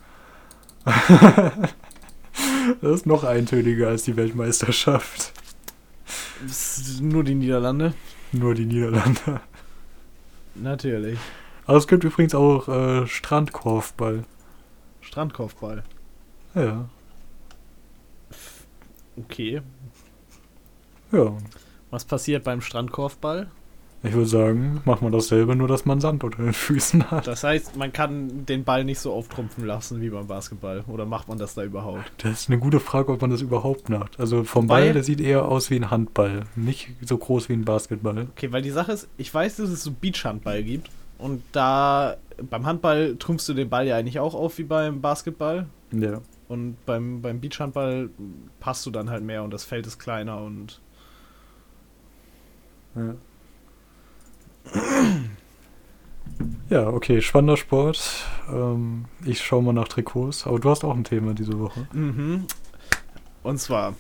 das 0.83 1.69
ist 2.81 3.05
noch 3.05 3.23
eintöniger 3.23 3.88
als 3.88 4.03
die 4.03 4.17
Weltmeisterschaft. 4.17 5.31
Nur 7.00 7.23
die 7.23 7.35
Niederlande? 7.35 7.93
Nur 8.33 8.53
die 8.53 8.65
Niederlande. 8.65 9.39
Natürlich. 10.55 11.17
Aber 11.65 11.77
es 11.77 11.88
gibt 11.88 12.03
übrigens 12.03 12.35
auch 12.35 12.67
äh, 12.67 13.07
Strandkorfball. 13.07 14.25
Strandkorfball? 15.00 15.85
Ja. 16.53 16.89
Okay. 19.15 19.62
Ja. 21.13 21.38
Was 21.91 22.03
passiert 22.03 22.43
beim 22.43 22.59
Strandkorfball? 22.59 23.50
Ich 24.05 24.12
würde 24.12 24.27
sagen, 24.27 24.81
macht 24.83 25.01
man 25.01 25.13
dasselbe, 25.13 25.55
nur 25.55 25.69
dass 25.69 25.86
man 25.86 26.01
Sand 26.01 26.25
unter 26.25 26.43
den 26.43 26.51
Füßen 26.51 27.10
hat. 27.10 27.25
Das 27.25 27.45
heißt, 27.45 27.77
man 27.77 27.93
kann 27.93 28.45
den 28.45 28.65
Ball 28.65 28.83
nicht 28.83 29.00
so 29.00 29.13
auftrumpfen 29.13 29.65
lassen 29.65 30.01
wie 30.01 30.10
beim 30.10 30.27
Basketball. 30.27 30.83
Oder 30.88 31.05
macht 31.05 31.29
man 31.29 31.38
das 31.38 31.53
da 31.53 31.63
überhaupt? 31.63 32.12
Das 32.17 32.41
ist 32.41 32.50
eine 32.50 32.60
gute 32.60 32.81
Frage, 32.81 33.13
ob 33.13 33.22
man 33.22 33.29
das 33.29 33.41
überhaupt 33.41 33.88
macht. 33.88 34.19
Also 34.19 34.43
vom 34.43 34.67
weil, 34.67 34.83
Ball, 34.83 34.93
der 34.93 35.03
sieht 35.03 35.22
eher 35.22 35.45
aus 35.45 35.69
wie 35.69 35.77
ein 35.77 35.89
Handball. 35.89 36.43
Nicht 36.57 36.89
so 37.01 37.17
groß 37.17 37.48
wie 37.48 37.53
ein 37.53 37.63
Basketball. 37.63 38.27
Okay, 38.36 38.51
weil 38.51 38.62
die 38.62 38.72
Sache 38.72 38.91
ist, 38.91 39.07
ich 39.15 39.33
weiß, 39.33 39.55
dass 39.55 39.69
es 39.69 39.83
so 39.83 39.91
Beachhandball 39.91 40.63
gibt. 40.63 40.89
Und 41.17 41.41
da 41.53 42.17
beim 42.50 42.65
Handball 42.65 43.15
trumpfst 43.17 43.48
du 43.48 43.53
den 43.53 43.69
Ball 43.69 43.88
ja 43.88 43.95
eigentlich 43.95 44.19
auch 44.19 44.33
auf 44.33 44.57
wie 44.57 44.63
beim 44.63 45.00
Basketball. 45.00 45.67
Ja. 45.91 46.19
Und 46.50 46.75
beim, 46.86 47.22
beim 47.22 47.39
Beachhandball 47.39 48.10
passt 48.60 48.86
du 48.86 48.91
dann 48.91 49.10
halt 49.10 49.24
mehr 49.24 49.43
und 49.43 49.53
das 49.53 49.63
Feld 49.63 49.88
ist 49.88 49.98
kleiner 49.98 50.41
und. 50.41 50.81
Ja. 52.95 53.15
Ja, 56.70 56.88
okay, 56.88 57.22
spannender 57.22 57.58
Sport. 57.58 58.25
Ähm, 58.51 59.05
ich 59.25 59.41
schaue 59.41 59.63
mal 59.63 59.74
nach 59.74 59.88
Trikots. 59.88 60.48
Aber 60.48 60.60
du 60.60 60.70
hast 60.70 60.84
auch 60.84 60.96
ein 60.96 61.03
Thema 61.03 61.34
diese 61.34 61.60
Woche. 61.60 61.88
Mhm. 61.93 62.48
Und 63.43 63.60
zwar, 63.60 63.96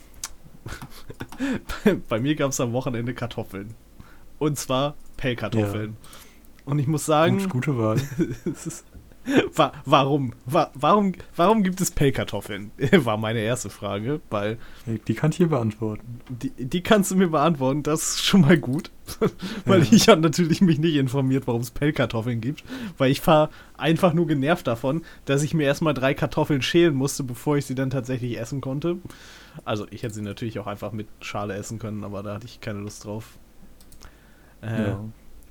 bei, 1.83 1.95
bei 2.09 2.19
mir 2.19 2.35
gab 2.35 2.51
es 2.51 2.59
am 2.59 2.73
Wochenende 2.73 3.13
Kartoffeln. 3.13 3.75
Und 4.39 4.57
zwar 4.57 4.95
Pellkartoffeln. 5.17 5.97
Ja. 6.01 6.09
Und 6.65 6.79
ich 6.79 6.87
muss 6.87 7.05
sagen. 7.05 7.39
Gut, 7.39 7.49
gute 7.49 7.77
Wahl. 7.77 7.97
warum? 9.85 10.33
warum? 10.45 11.13
Warum 11.35 11.63
gibt 11.63 11.79
es 11.81 11.91
Pellkartoffeln? 11.91 12.71
War 12.91 13.17
meine 13.17 13.39
erste 13.39 13.69
Frage, 13.69 14.21
weil. 14.29 14.57
Die 15.07 15.13
kann 15.13 15.31
ich 15.31 15.37
hier 15.37 15.47
beantworten. 15.47 16.19
Die, 16.29 16.51
die 16.51 16.83
kannst 16.83 17.11
du 17.11 17.15
mir 17.15 17.29
beantworten, 17.29 17.83
das 17.83 18.01
ist 18.01 18.25
schon 18.25 18.41
mal 18.41 18.57
gut. 18.57 18.91
weil 19.65 19.83
ja. 19.83 19.87
ich 19.91 20.07
habe 20.07 20.21
natürlich 20.21 20.61
mich 20.61 20.79
nicht 20.79 20.95
informiert, 20.95 21.47
warum 21.47 21.61
es 21.61 21.71
Pellkartoffeln 21.71 22.41
gibt. 22.41 22.63
Weil 22.97 23.11
ich 23.11 23.25
war 23.25 23.49
einfach 23.77 24.13
nur 24.13 24.27
genervt 24.27 24.67
davon, 24.67 25.03
dass 25.25 25.43
ich 25.43 25.53
mir 25.53 25.63
erstmal 25.63 25.93
drei 25.93 26.13
Kartoffeln 26.13 26.61
schälen 26.61 26.95
musste, 26.95 27.23
bevor 27.23 27.57
ich 27.57 27.65
sie 27.65 27.75
dann 27.75 27.89
tatsächlich 27.89 28.39
essen 28.39 28.61
konnte. 28.61 28.97
Also 29.65 29.85
ich 29.91 30.03
hätte 30.03 30.15
sie 30.15 30.21
natürlich 30.21 30.59
auch 30.59 30.67
einfach 30.67 30.91
mit 30.91 31.07
Schale 31.21 31.53
essen 31.53 31.79
können, 31.79 32.03
aber 32.03 32.23
da 32.23 32.33
hatte 32.33 32.45
ich 32.45 32.59
keine 32.59 32.79
Lust 32.79 33.05
drauf. 33.05 33.37
Äh, 34.61 34.87
ja. 34.87 35.03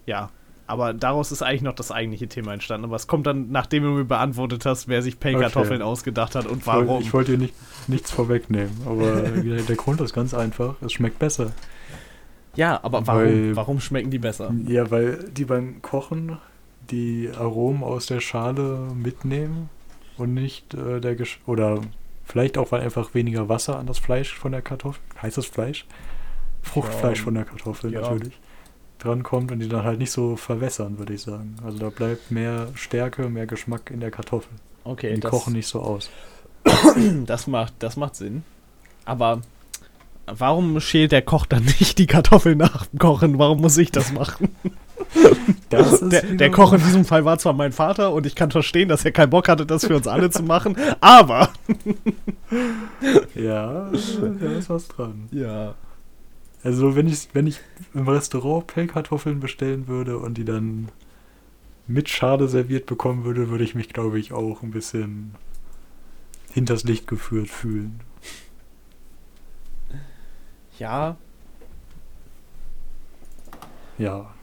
ja 0.06 0.30
Aber 0.66 0.94
daraus 0.94 1.32
ist 1.32 1.42
eigentlich 1.42 1.62
noch 1.62 1.74
das 1.74 1.90
eigentliche 1.90 2.28
Thema 2.28 2.52
entstanden. 2.54 2.84
Aber 2.86 2.96
es 2.96 3.06
kommt 3.06 3.26
dann, 3.26 3.50
nachdem 3.50 3.82
du 3.82 3.90
mir 3.90 4.04
beantwortet 4.04 4.64
hast, 4.64 4.88
wer 4.88 5.02
sich 5.02 5.18
Pellkartoffeln 5.20 5.82
Okay. 5.82 5.90
ausgedacht 5.90 6.34
hat 6.34 6.46
und 6.46 6.58
Ich 6.60 6.66
warum. 6.66 7.02
Ich 7.02 7.12
wollte 7.12 7.32
dir 7.32 7.38
nicht, 7.38 7.54
nichts 7.88 8.10
vorwegnehmen, 8.10 8.70
aber 8.86 9.22
der, 9.22 9.62
der 9.62 9.76
Grund 9.76 10.00
ist 10.00 10.12
ganz 10.14 10.32
einfach. 10.34 10.76
Es 10.80 10.92
schmeckt 10.92 11.18
besser. 11.18 11.52
ja, 12.54 12.78
aber 12.82 13.06
warum, 13.06 13.22
Weil- 13.22 13.56
warum 13.56 13.80
schmecken 13.80 14.10
die 14.10 14.18
besser? 14.18 14.54
Ja, 14.66 14.90
weil 14.90 15.24
die 15.30 15.44
beim 15.44 15.82
Kochen 15.82 16.38
die 16.90 17.30
Aromen 17.36 17.82
aus 17.82 18.06
der 18.06 18.20
Schale 18.20 18.88
mitnehmen 18.94 19.68
und 20.18 20.34
nicht 20.34 20.74
äh, 20.74 21.00
der 21.00 21.14
Gesch 21.16 21.40
oder 21.46 21.80
vielleicht 22.24 22.56
auch, 22.58 22.70
weil 22.72 22.80
einfach 22.82 23.14
weniger 23.14 23.48
Wasser 23.48 23.78
an 23.78 23.86
das 23.86 23.98
Fleisch 23.98 24.34
von 24.34 24.52
der 24.52 24.62
Kartoffel, 24.62 25.00
heißt 25.20 25.38
das 25.38 25.46
Fleisch? 25.46 25.86
Fruchtfleisch 26.62 27.18
Ja, 27.18 27.24
von 27.24 27.34
der 27.34 27.44
Kartoffel 27.44 27.92
ja. 27.92 28.00
natürlich, 28.02 28.38
drankommt 29.02 29.52
und 29.52 29.60
die 29.60 29.68
dann 29.68 29.84
halt 29.84 29.98
nicht 29.98 30.10
so 30.10 30.36
verwässern, 30.36 30.98
würde 30.98 31.14
ich 31.14 31.22
sagen. 31.22 31.56
Also 31.64 31.78
da 31.78 31.90
bleibt 31.90 32.30
mehr 32.30 32.68
Stärke, 32.74 33.28
mehr 33.28 33.46
Geschmack 33.46 33.90
in 33.90 34.00
der 34.00 34.10
Kartoffel. 34.10 34.52
Okay, 34.84 35.14
die 35.14 35.20
kochen 35.20 35.54
nicht 35.54 35.66
so 35.66 35.80
aus. 35.80 36.10
das, 37.26 37.46
macht, 37.46 37.74
das 37.78 37.96
macht 37.96 38.16
Sinn. 38.16 38.44
Aber 39.04 39.42
warum 40.26 40.80
schält 40.80 41.12
der 41.12 41.22
Koch 41.22 41.46
dann 41.46 41.64
nicht 41.64 41.98
die 41.98 42.06
Kartoffeln 42.06 42.58
nach 42.58 42.86
dem 42.86 42.98
Kochen? 42.98 43.38
Warum 43.38 43.60
muss 43.60 43.76
ich 43.78 43.90
das 43.90 44.12
machen? 44.12 44.54
Das 45.68 46.00
der, 46.00 46.22
der 46.22 46.50
Koch 46.50 46.72
in 46.72 46.82
diesem 46.82 47.04
Fall 47.04 47.24
war 47.24 47.36
zwar 47.38 47.52
mein 47.52 47.72
Vater 47.72 48.12
und 48.12 48.24
ich 48.24 48.34
kann 48.34 48.50
verstehen, 48.50 48.88
dass 48.88 49.04
er 49.04 49.12
keinen 49.12 49.30
Bock 49.30 49.48
hatte, 49.48 49.66
das 49.66 49.86
für 49.86 49.96
uns 49.96 50.06
alle 50.06 50.30
zu 50.30 50.42
machen, 50.42 50.76
aber. 51.00 51.50
Ja, 53.34 53.90
da 53.90 54.52
ist 54.52 54.70
was 54.70 54.88
dran. 54.88 55.28
Ja. 55.32 55.74
Also 56.64 56.94
wenn 56.94 57.08
ich, 57.08 57.28
wenn 57.32 57.46
ich 57.46 57.60
im 57.94 58.08
Restaurant 58.08 58.66
Pellkartoffeln 58.68 59.40
bestellen 59.40 59.88
würde 59.88 60.18
und 60.18 60.38
die 60.38 60.44
dann 60.44 60.90
mit 61.86 62.08
Schale 62.08 62.48
serviert 62.48 62.86
bekommen 62.86 63.24
würde, 63.24 63.48
würde 63.48 63.64
ich 63.64 63.74
mich, 63.74 63.88
glaube 63.88 64.18
ich, 64.20 64.32
auch 64.32 64.62
ein 64.62 64.70
bisschen 64.70 65.34
hinters 66.52 66.84
Licht 66.84 67.06
geführt 67.06 67.48
fühlen. 67.48 68.00
Ja, 70.78 71.16
Ja. 73.98 74.34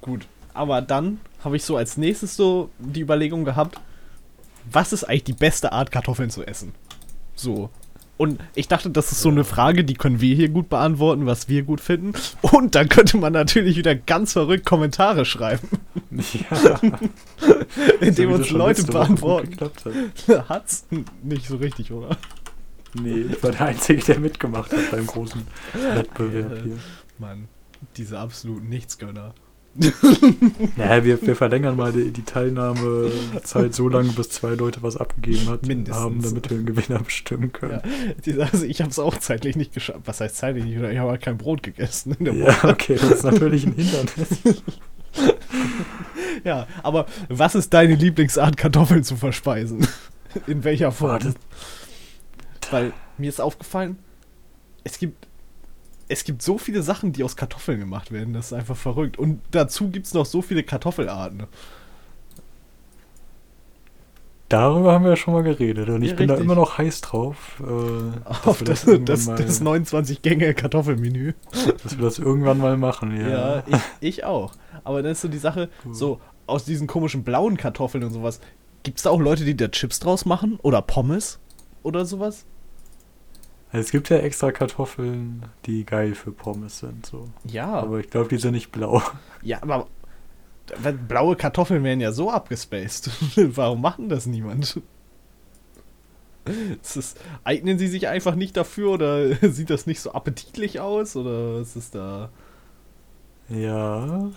gut. 0.00 0.26
Aber 0.54 0.82
dann 0.82 1.20
habe 1.44 1.56
ich 1.56 1.64
so 1.64 1.76
als 1.76 1.96
nächstes 1.96 2.36
so 2.36 2.68
die 2.78 3.00
Überlegung 3.00 3.44
gehabt, 3.44 3.80
was 4.70 4.92
ist 4.92 5.04
eigentlich 5.04 5.24
die 5.24 5.32
beste 5.32 5.72
Art, 5.72 5.90
Kartoffeln 5.90 6.30
zu 6.30 6.44
essen? 6.46 6.74
So. 7.34 7.70
Und 8.18 8.40
ich 8.56 8.68
dachte, 8.68 8.90
das 8.90 9.12
ist 9.12 9.22
so 9.22 9.30
eine 9.30 9.44
Frage, 9.44 9.84
die 9.84 9.94
können 9.94 10.20
wir 10.20 10.34
hier 10.34 10.48
gut 10.50 10.68
beantworten, 10.68 11.24
was 11.24 11.48
wir 11.48 11.62
gut 11.62 11.80
finden. 11.80 12.12
Und 12.42 12.74
dann 12.74 12.88
könnte 12.90 13.16
man 13.16 13.32
natürlich 13.32 13.76
wieder 13.76 13.94
ganz 13.94 14.32
verrückt 14.34 14.66
Kommentare 14.66 15.24
schreiben, 15.24 15.68
Ja. 16.50 16.80
indem 18.00 18.30
wie 18.30 18.34
uns 18.34 18.50
Leute 18.50 18.82
beantworten. 18.84 19.56
hat. 19.60 20.48
Hat's 20.48 20.86
nicht 21.22 21.46
so 21.46 21.56
richtig, 21.56 21.92
oder? 21.92 22.16
Nee, 23.00 23.26
ich 23.30 23.42
war 23.42 23.52
der 23.52 23.66
Einzige, 23.66 24.02
der 24.02 24.18
mitgemacht 24.18 24.72
hat 24.72 24.90
beim 24.90 25.06
großen 25.06 25.42
Wettbewerb 25.94 26.62
hier. 26.64 26.78
Mann, 27.18 27.46
diese 27.96 28.18
absoluten 28.18 28.68
Nichtsgönner. 28.68 29.32
Naja, 30.76 31.04
wir, 31.04 31.22
wir 31.22 31.36
verlängern 31.36 31.76
mal 31.76 31.92
die, 31.92 32.10
die 32.10 32.24
Teilnahmezeit 32.24 33.74
so 33.74 33.88
lange, 33.88 34.10
bis 34.10 34.30
zwei 34.30 34.54
Leute 34.54 34.82
was 34.82 34.96
abgegeben 34.96 35.48
hat, 35.48 35.66
Mindestens. 35.66 36.02
haben, 36.04 36.20
damit 36.22 36.50
wir 36.50 36.56
einen 36.56 36.66
Gewinner 36.66 36.98
bestimmen 37.00 37.52
können. 37.52 37.80
Ja, 38.24 38.46
also 38.52 38.64
ich 38.64 38.80
habe 38.80 38.90
es 38.90 38.98
auch 38.98 39.16
zeitlich 39.18 39.54
nicht 39.56 39.72
geschafft. 39.72 40.00
Was 40.04 40.20
heißt 40.20 40.36
zeitlich 40.36 40.64
nicht? 40.64 40.76
Ich 40.80 40.98
habe 40.98 41.10
halt 41.10 41.22
kein 41.22 41.38
Brot 41.38 41.62
gegessen. 41.62 42.16
In 42.18 42.24
der 42.24 42.34
Ja, 42.34 42.46
Woche. 42.46 42.68
okay, 42.68 42.94
das 43.00 43.10
ist 43.10 43.24
natürlich 43.24 43.66
ein 43.66 43.74
Hindernis. 43.74 44.28
ja, 46.44 46.66
aber 46.82 47.06
was 47.28 47.54
ist 47.54 47.72
deine 47.72 47.94
Lieblingsart, 47.94 48.56
Kartoffeln 48.56 49.04
zu 49.04 49.16
verspeisen? 49.16 49.86
In 50.46 50.64
welcher 50.64 50.90
Form? 50.92 51.20
Das- 51.20 51.34
Weil 52.72 52.92
mir 53.16 53.28
ist 53.28 53.40
aufgefallen, 53.40 53.98
es 54.84 54.98
gibt, 54.98 55.27
es 56.08 56.24
gibt 56.24 56.42
so 56.42 56.58
viele 56.58 56.82
Sachen, 56.82 57.12
die 57.12 57.22
aus 57.24 57.36
Kartoffeln 57.36 57.80
gemacht 57.80 58.10
werden. 58.12 58.32
Das 58.34 58.46
ist 58.46 58.52
einfach 58.52 58.76
verrückt. 58.76 59.18
Und 59.18 59.40
dazu 59.50 59.88
gibt 59.90 60.06
es 60.06 60.14
noch 60.14 60.26
so 60.26 60.40
viele 60.42 60.62
Kartoffelarten. 60.62 61.44
Darüber 64.48 64.92
haben 64.94 65.04
wir 65.04 65.10
ja 65.10 65.16
schon 65.16 65.34
mal 65.34 65.42
geredet 65.42 65.90
und 65.90 66.00
ich 66.02 66.12
Ja, 66.12 66.16
bin 66.16 66.28
da 66.28 66.34
richtig. 66.34 66.46
immer 66.46 66.54
noch 66.54 66.78
heiß 66.78 67.02
drauf, 67.02 67.60
äh, 67.62 68.46
Auf 68.48 68.62
das, 68.62 68.86
das, 69.04 69.26
mal, 69.26 69.36
das 69.36 69.60
29-Gänge-Kartoffelmenü. 69.60 71.34
dass 71.82 71.98
wir 71.98 72.04
das 72.04 72.18
irgendwann 72.18 72.56
mal 72.56 72.78
machen. 72.78 73.14
Ja, 73.14 73.28
Ja, 73.58 73.62
ich, 73.66 73.76
ich 74.00 74.24
auch. 74.24 74.52
Aber 74.84 75.02
dann 75.02 75.12
ist 75.12 75.20
so 75.20 75.28
die 75.28 75.36
Sache, 75.38 75.68
Cool. 75.84 75.94
so 75.94 76.20
aus 76.46 76.64
diesen 76.64 76.86
komischen 76.86 77.24
blauen 77.24 77.58
Kartoffeln 77.58 78.02
und 78.04 78.12
sowas, 78.14 78.40
gibt 78.84 78.96
es 78.96 79.02
da 79.02 79.10
auch 79.10 79.20
Leute, 79.20 79.44
die 79.44 79.54
da 79.54 79.68
Chips 79.68 80.00
draus 80.00 80.24
machen? 80.24 80.58
Oder 80.62 80.80
Pommes? 80.80 81.38
Oder 81.82 82.06
sowas? 82.06 82.46
Also 83.70 83.84
es 83.84 83.90
gibt 83.90 84.08
ja 84.08 84.16
extra 84.18 84.50
Kartoffeln, 84.50 85.44
die 85.66 85.84
geil 85.84 86.14
für 86.14 86.32
Pommes 86.32 86.78
sind. 86.78 87.04
So. 87.04 87.28
Ja, 87.44 87.66
Aber 87.74 87.98
ich 87.98 88.08
glaube, 88.08 88.28
die 88.28 88.38
sind 88.38 88.52
nicht 88.52 88.72
blau. 88.72 89.02
ja, 89.42 89.62
aber 89.62 89.86
blaue 91.06 91.36
Kartoffeln 91.36 91.84
werden 91.84 92.00
ja 92.00 92.12
so 92.12 92.30
abgespaced. 92.30 93.10
Warum 93.56 93.80
machen 93.80 94.08
das 94.08 94.26
niemand? 94.26 94.80
Ist 96.82 97.20
eignen 97.44 97.78
sie 97.78 97.88
sich 97.88 98.08
einfach 98.08 98.34
nicht 98.34 98.56
dafür 98.56 98.92
oder 98.92 99.34
sieht 99.50 99.68
das 99.68 99.86
nicht 99.86 100.00
so 100.00 100.12
appetitlich 100.12 100.80
aus 100.80 101.14
oder 101.14 101.60
was 101.60 101.76
ist 101.76 101.94
da? 101.94 102.30
Ja, 103.50 104.30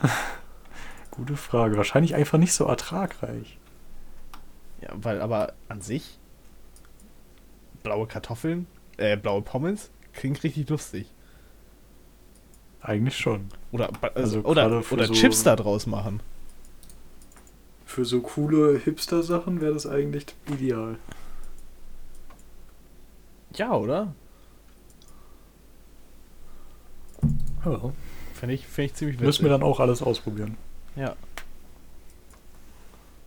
gute 1.11 1.37
Frage. 1.37 1.77
Wahrscheinlich 1.77 2.15
einfach 2.15 2.37
nicht 2.37 2.53
so 2.53 2.65
ertragreich. 2.65 3.57
Ja, 4.81 4.89
weil 4.95 5.21
aber 5.21 5.53
an 5.69 5.81
sich 5.81 6.17
blaue 7.83 8.07
Kartoffeln, 8.07 8.67
äh, 9.01 9.17
blaue 9.17 9.41
Pommes 9.41 9.89
klingt 10.13 10.43
richtig 10.43 10.69
lustig. 10.69 11.07
Eigentlich 12.81 13.17
schon. 13.17 13.49
Oder, 13.71 13.89
also, 14.01 14.15
Also 14.15 14.39
oder, 14.41 14.83
oder 14.91 15.05
so- 15.07 15.13
Chips 15.13 15.43
da 15.43 15.55
draus 15.55 15.85
machen. 15.87 16.21
Für 17.85 18.05
so 18.05 18.21
coole 18.21 18.77
Hipster-Sachen 18.79 19.59
wäre 19.61 19.73
das 19.73 19.85
eigentlich 19.85 20.25
ideal. 20.49 20.97
Ja, 23.55 23.73
oder? 23.73 24.13
Ja. 27.65 27.91
Finde 28.33 28.55
ich, 28.55 28.65
find 28.65 28.91
ich 28.91 28.95
ziemlich 28.95 29.15
witzig. 29.17 29.25
Müssen 29.27 29.43
wir 29.43 29.49
dann 29.51 29.61
auch 29.63 29.79
alles 29.79 30.01
ausprobieren. 30.01 30.57
Ja. 30.95 31.15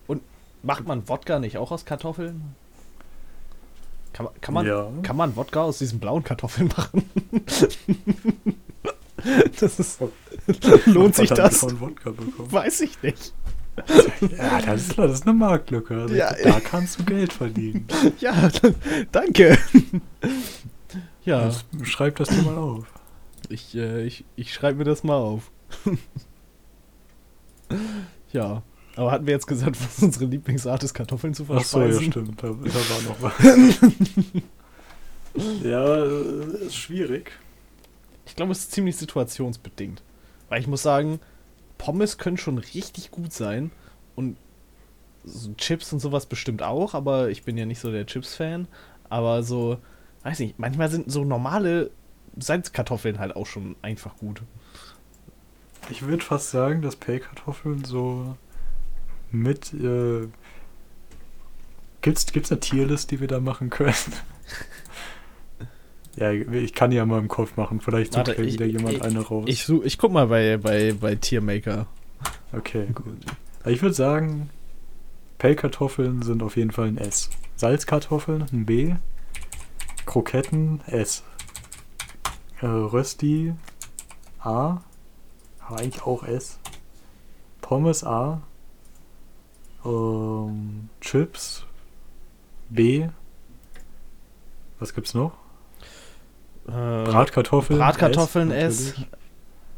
Und 0.07 0.21
macht 0.63 0.85
man 0.87 1.07
Wodka 1.07 1.39
nicht 1.39 1.57
auch 1.57 1.71
aus 1.71 1.85
Kartoffeln? 1.85 2.55
Kann, 4.15 4.27
man- 4.27 4.33
kann, 4.39 4.53
man, 4.53 4.65
ja. 4.65 4.87
kann 5.03 5.17
man 5.17 5.35
Wodka 5.35 5.63
aus 5.63 5.79
diesen 5.79 5.99
blauen 5.99 6.23
Kartoffeln 6.23 6.69
machen? 6.69 7.03
das 9.59 9.77
ist. 9.77 9.99
Lohnt 10.85 11.15
sich 11.15 11.31
das? 11.31 11.63
Weiß 11.63 12.79
ich 12.79 13.01
nicht. 13.03 13.33
Ja, 14.37 14.61
das 14.61 14.83
ist, 14.83 14.93
klar, 14.93 15.07
das 15.07 15.17
ist 15.19 15.27
eine 15.27 15.33
Marktlücke. 15.37 16.03
Also 16.03 16.15
Ja. 16.15 16.33
da 16.41 16.61
kannst 16.61 16.97
du 16.99 17.03
Geld 17.03 17.33
verdienen. 17.33 17.87
Ja, 18.19 18.49
danke. 19.11 19.57
ja, 21.25 21.47
Das, 21.47 21.65
schreib 21.83 22.15
das 22.15 22.29
dir 22.29 22.41
mal 22.43 22.57
auf. 22.57 22.85
ich, 23.49 23.75
äh, 23.75 24.05
ich, 24.05 24.23
ich 24.37 24.53
schreibe 24.53 24.77
mir 24.77 24.85
das 24.85 25.03
mal 25.03 25.17
auf. 25.17 25.51
ja, 28.31 28.63
aber 28.95 29.11
hatten 29.11 29.25
wir 29.25 29.33
jetzt 29.33 29.47
gesagt, 29.47 29.77
was 29.83 30.01
unsere 30.01 30.25
Lieblingsart 30.25 30.83
ist, 30.83 30.93
Kartoffeln 30.93 31.33
zu 31.33 31.43
Ach 31.49 31.63
so, 31.63 31.79
ja, 31.79 31.87
verspeisen? 31.87 32.11
stimmt. 32.11 32.43
Da, 32.43 32.47
da 32.47 32.53
war 32.53 33.01
noch 33.07 33.21
was. 33.21 33.33
ja, 35.63 36.05
äh, 36.05 36.65
ist 36.65 36.75
schwierig. 36.75 37.31
Ich 38.25 38.35
glaube, 38.35 38.51
es 38.51 38.59
ist 38.59 38.71
ziemlich 38.71 38.97
situationsbedingt. 38.97 40.01
Weil 40.49 40.61
ich 40.61 40.67
muss 40.67 40.83
sagen, 40.83 41.19
Pommes 41.77 42.17
können 42.17 42.37
schon 42.37 42.57
richtig 42.57 43.11
gut 43.11 43.33
sein 43.33 43.71
und 44.15 44.37
so 45.23 45.53
Chips 45.55 45.91
und 45.91 45.99
sowas 45.99 46.27
bestimmt 46.27 46.61
auch, 46.61 46.93
aber 46.93 47.29
ich 47.29 47.43
bin 47.43 47.57
ja 47.57 47.65
nicht 47.65 47.79
so 47.79 47.91
der 47.91 48.05
Chips-Fan. 48.05 48.67
Aber 49.09 49.43
so, 49.43 49.77
weiß 50.23 50.39
nicht, 50.39 50.59
manchmal 50.59 50.89
sind 50.89 51.11
so 51.11 51.23
normale 51.23 51.91
Salzkartoffeln 52.37 53.19
halt 53.19 53.35
auch 53.35 53.45
schon 53.45 53.75
einfach 53.81 54.17
gut. 54.17 54.41
Ich 55.89 56.03
würde 56.03 56.23
fast 56.23 56.49
sagen, 56.51 56.81
dass 56.81 56.95
Pellkartoffeln 56.95 57.85
so 57.85 58.35
mit. 59.31 59.73
Äh, 59.73 60.27
gibt's, 62.01 62.25
gibt's 62.31 62.51
eine 62.51 62.59
Tierlist, 62.59 63.11
die 63.11 63.19
wir 63.19 63.27
da 63.27 63.39
machen 63.39 63.69
können? 63.69 63.93
ja, 66.15 66.31
ich 66.31 66.73
kann 66.73 66.91
die 66.91 66.97
ja 66.97 67.05
mal 67.05 67.19
im 67.19 67.27
Kopf 67.27 67.57
machen. 67.57 67.81
Vielleicht 67.81 68.13
sucht 68.13 68.27
Warte, 68.27 68.45
wieder 68.45 68.65
jemand 68.65 68.95
ich- 68.95 69.01
eine 69.01 69.19
raus. 69.19 69.45
Ich, 69.47 69.65
such, 69.65 69.83
ich 69.83 69.97
guck 69.97 70.11
mal 70.11 70.27
bei, 70.27 70.57
bei, 70.57 70.93
bei 70.93 71.15
Tiermaker. 71.15 71.87
okay, 72.53 72.87
gut. 72.93 73.05
Also 73.63 73.75
ich 73.75 73.81
würde 73.81 73.95
sagen, 73.95 74.49
Pellkartoffeln 75.39 76.21
sind 76.21 76.43
auf 76.43 76.55
jeden 76.55 76.71
Fall 76.71 76.87
ein 76.87 76.97
S. 76.97 77.29
Salzkartoffeln 77.57 78.45
ein 78.51 78.65
B. 78.65 78.95
Kroketten 80.05 80.81
S. 80.87 81.23
Äh, 82.61 82.67
Rösti 82.67 83.53
A. 84.39 84.81
Aber 85.59 85.79
eigentlich 85.79 86.03
auch 86.03 86.23
S. 86.23 86.59
Pommes 87.61 88.03
A. 88.03 88.43
Ähm, 89.85 90.89
Chips 91.01 91.65
B. 92.69 93.07
Was 94.79 94.93
gibt's 94.93 95.13
noch? 95.13 95.33
Äh, 96.67 96.71
Bratkartoffeln. 96.71 97.79
Bratkartoffeln 97.79 98.51
S. 98.51 98.93
S. 98.93 98.95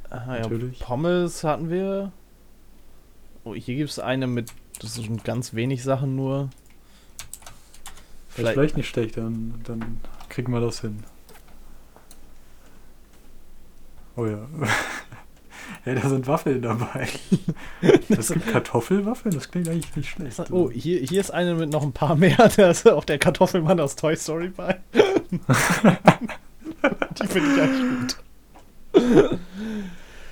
Ah, 0.10 0.38
ja. 0.38 0.50
Pommes 0.80 1.44
hatten 1.44 1.70
wir. 1.70 2.12
Oh, 3.44 3.54
hier 3.54 3.76
gibt 3.76 3.90
es 3.90 4.00
eine 4.00 4.28
mit 4.28 4.52
das 4.80 4.96
sind 4.96 5.24
ganz 5.24 5.54
wenig 5.54 5.84
Sachen 5.84 6.16
nur. 6.16 6.50
Vielleicht, 8.30 8.54
vielleicht 8.54 8.78
nicht 8.78 8.90
schlecht, 8.90 9.18
dann, 9.18 9.60
dann 9.64 10.00
kriegen 10.30 10.54
wir 10.54 10.62
das 10.62 10.82
hin. 10.82 11.04
Oh 14.16 14.26
ja. 14.26 14.48
hey, 15.88 15.96
da 15.96 16.08
sind 16.10 16.28
Waffeln 16.28 16.62
dabei. 16.62 17.08
Es 18.10 18.32
gibt 18.32 18.46
Kartoffelwaffeln, 18.48 19.34
das 19.34 19.50
klingt 19.50 19.68
eigentlich 19.70 19.96
nicht 19.96 20.10
schlecht. 20.10 20.52
Oh, 20.52 20.70
hier, 20.70 21.00
hier 21.00 21.22
ist 21.22 21.32
eine 21.32 21.56
mit 21.56 21.72
noch 21.72 21.84
ein 21.84 21.94
paar 21.94 22.16
mehr. 22.16 22.38
Da 22.58 22.72
ist 22.72 22.90
auch 22.90 23.06
der 23.06 23.20
Kartoffelmann 23.20 23.80
aus 23.80 23.96
Toy 23.96 24.16
Story 24.16 24.50
bei. 24.50 24.80
Die 24.92 25.00
finde 27.28 27.54
ich 27.54 27.62
eigentlich 27.62 28.00
gut. 28.00 28.18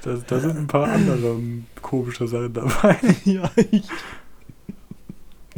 Da, 0.04 0.18
da 0.28 0.39
sind 0.39 0.58
ein 0.58 0.68
paar 0.68 0.88
andere 0.88 1.38
komische 1.82 2.28
Sachen 2.28 2.54
dabei. 2.54 2.98
ja, 3.24 3.50
ich. 3.56 3.88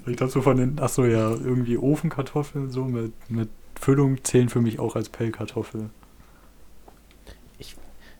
Ich 0.06 0.16
dachte 0.16 0.32
so 0.32 0.42
von 0.42 0.58
den, 0.58 0.80
achso 0.80 1.06
ja, 1.06 1.32
irgendwie 1.32 1.78
Ofenkartoffeln 1.78 2.72
so 2.72 2.86
mit, 2.86 3.12
mit 3.30 3.50
Füllung 3.80 4.24
zählen 4.24 4.50
für 4.50 4.62
mich 4.62 4.80
auch 4.80 4.96
als 4.96 5.10
Pellkartoffel. 5.10 5.90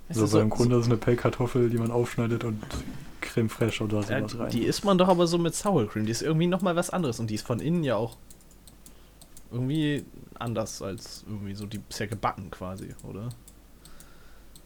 Es 0.10 0.17
Also 0.17 0.26
ist 0.26 0.32
so, 0.32 0.39
im 0.39 0.50
Grunde 0.50 0.76
ist 0.78 0.82
es 0.84 0.88
eine 0.88 0.98
Pellkartoffel, 0.98 1.70
die 1.70 1.78
man 1.78 1.91
aufschneidet 1.91 2.43
und 2.43 2.62
Creme 3.22 3.50
fraiche 3.50 3.84
oder 3.84 4.02
ja, 4.02 4.20
sowas 4.20 4.39
rein. 4.39 4.52
die 4.52 4.63
isst 4.63 4.86
man 4.86 4.98
doch 4.98 5.08
aber 5.10 5.28
so 5.28 5.38
mit 5.38 5.54
Sour 5.56 5.88
Cream. 5.89 6.06
Die 6.06 6.12
ist 6.12 6.22
irgendwie 6.22 6.48
nochmal 6.48 6.76
was 6.76 6.89
anderes 6.89 7.20
und 7.20 7.30
die 7.30 7.36
ist 7.36 7.46
von 7.46 7.60
innen 7.60 7.84
ja 7.84 7.96
auch 7.98 8.15
irgendwie 9.52 10.06
anders 10.39 10.82
als 10.82 11.24
irgendwie 11.28 11.56
so, 11.56 11.65
die 11.65 11.80
ist 11.89 12.00
ja 12.00 12.06
gebacken 12.06 12.52
quasi, 12.52 12.93
oder? 13.04 13.30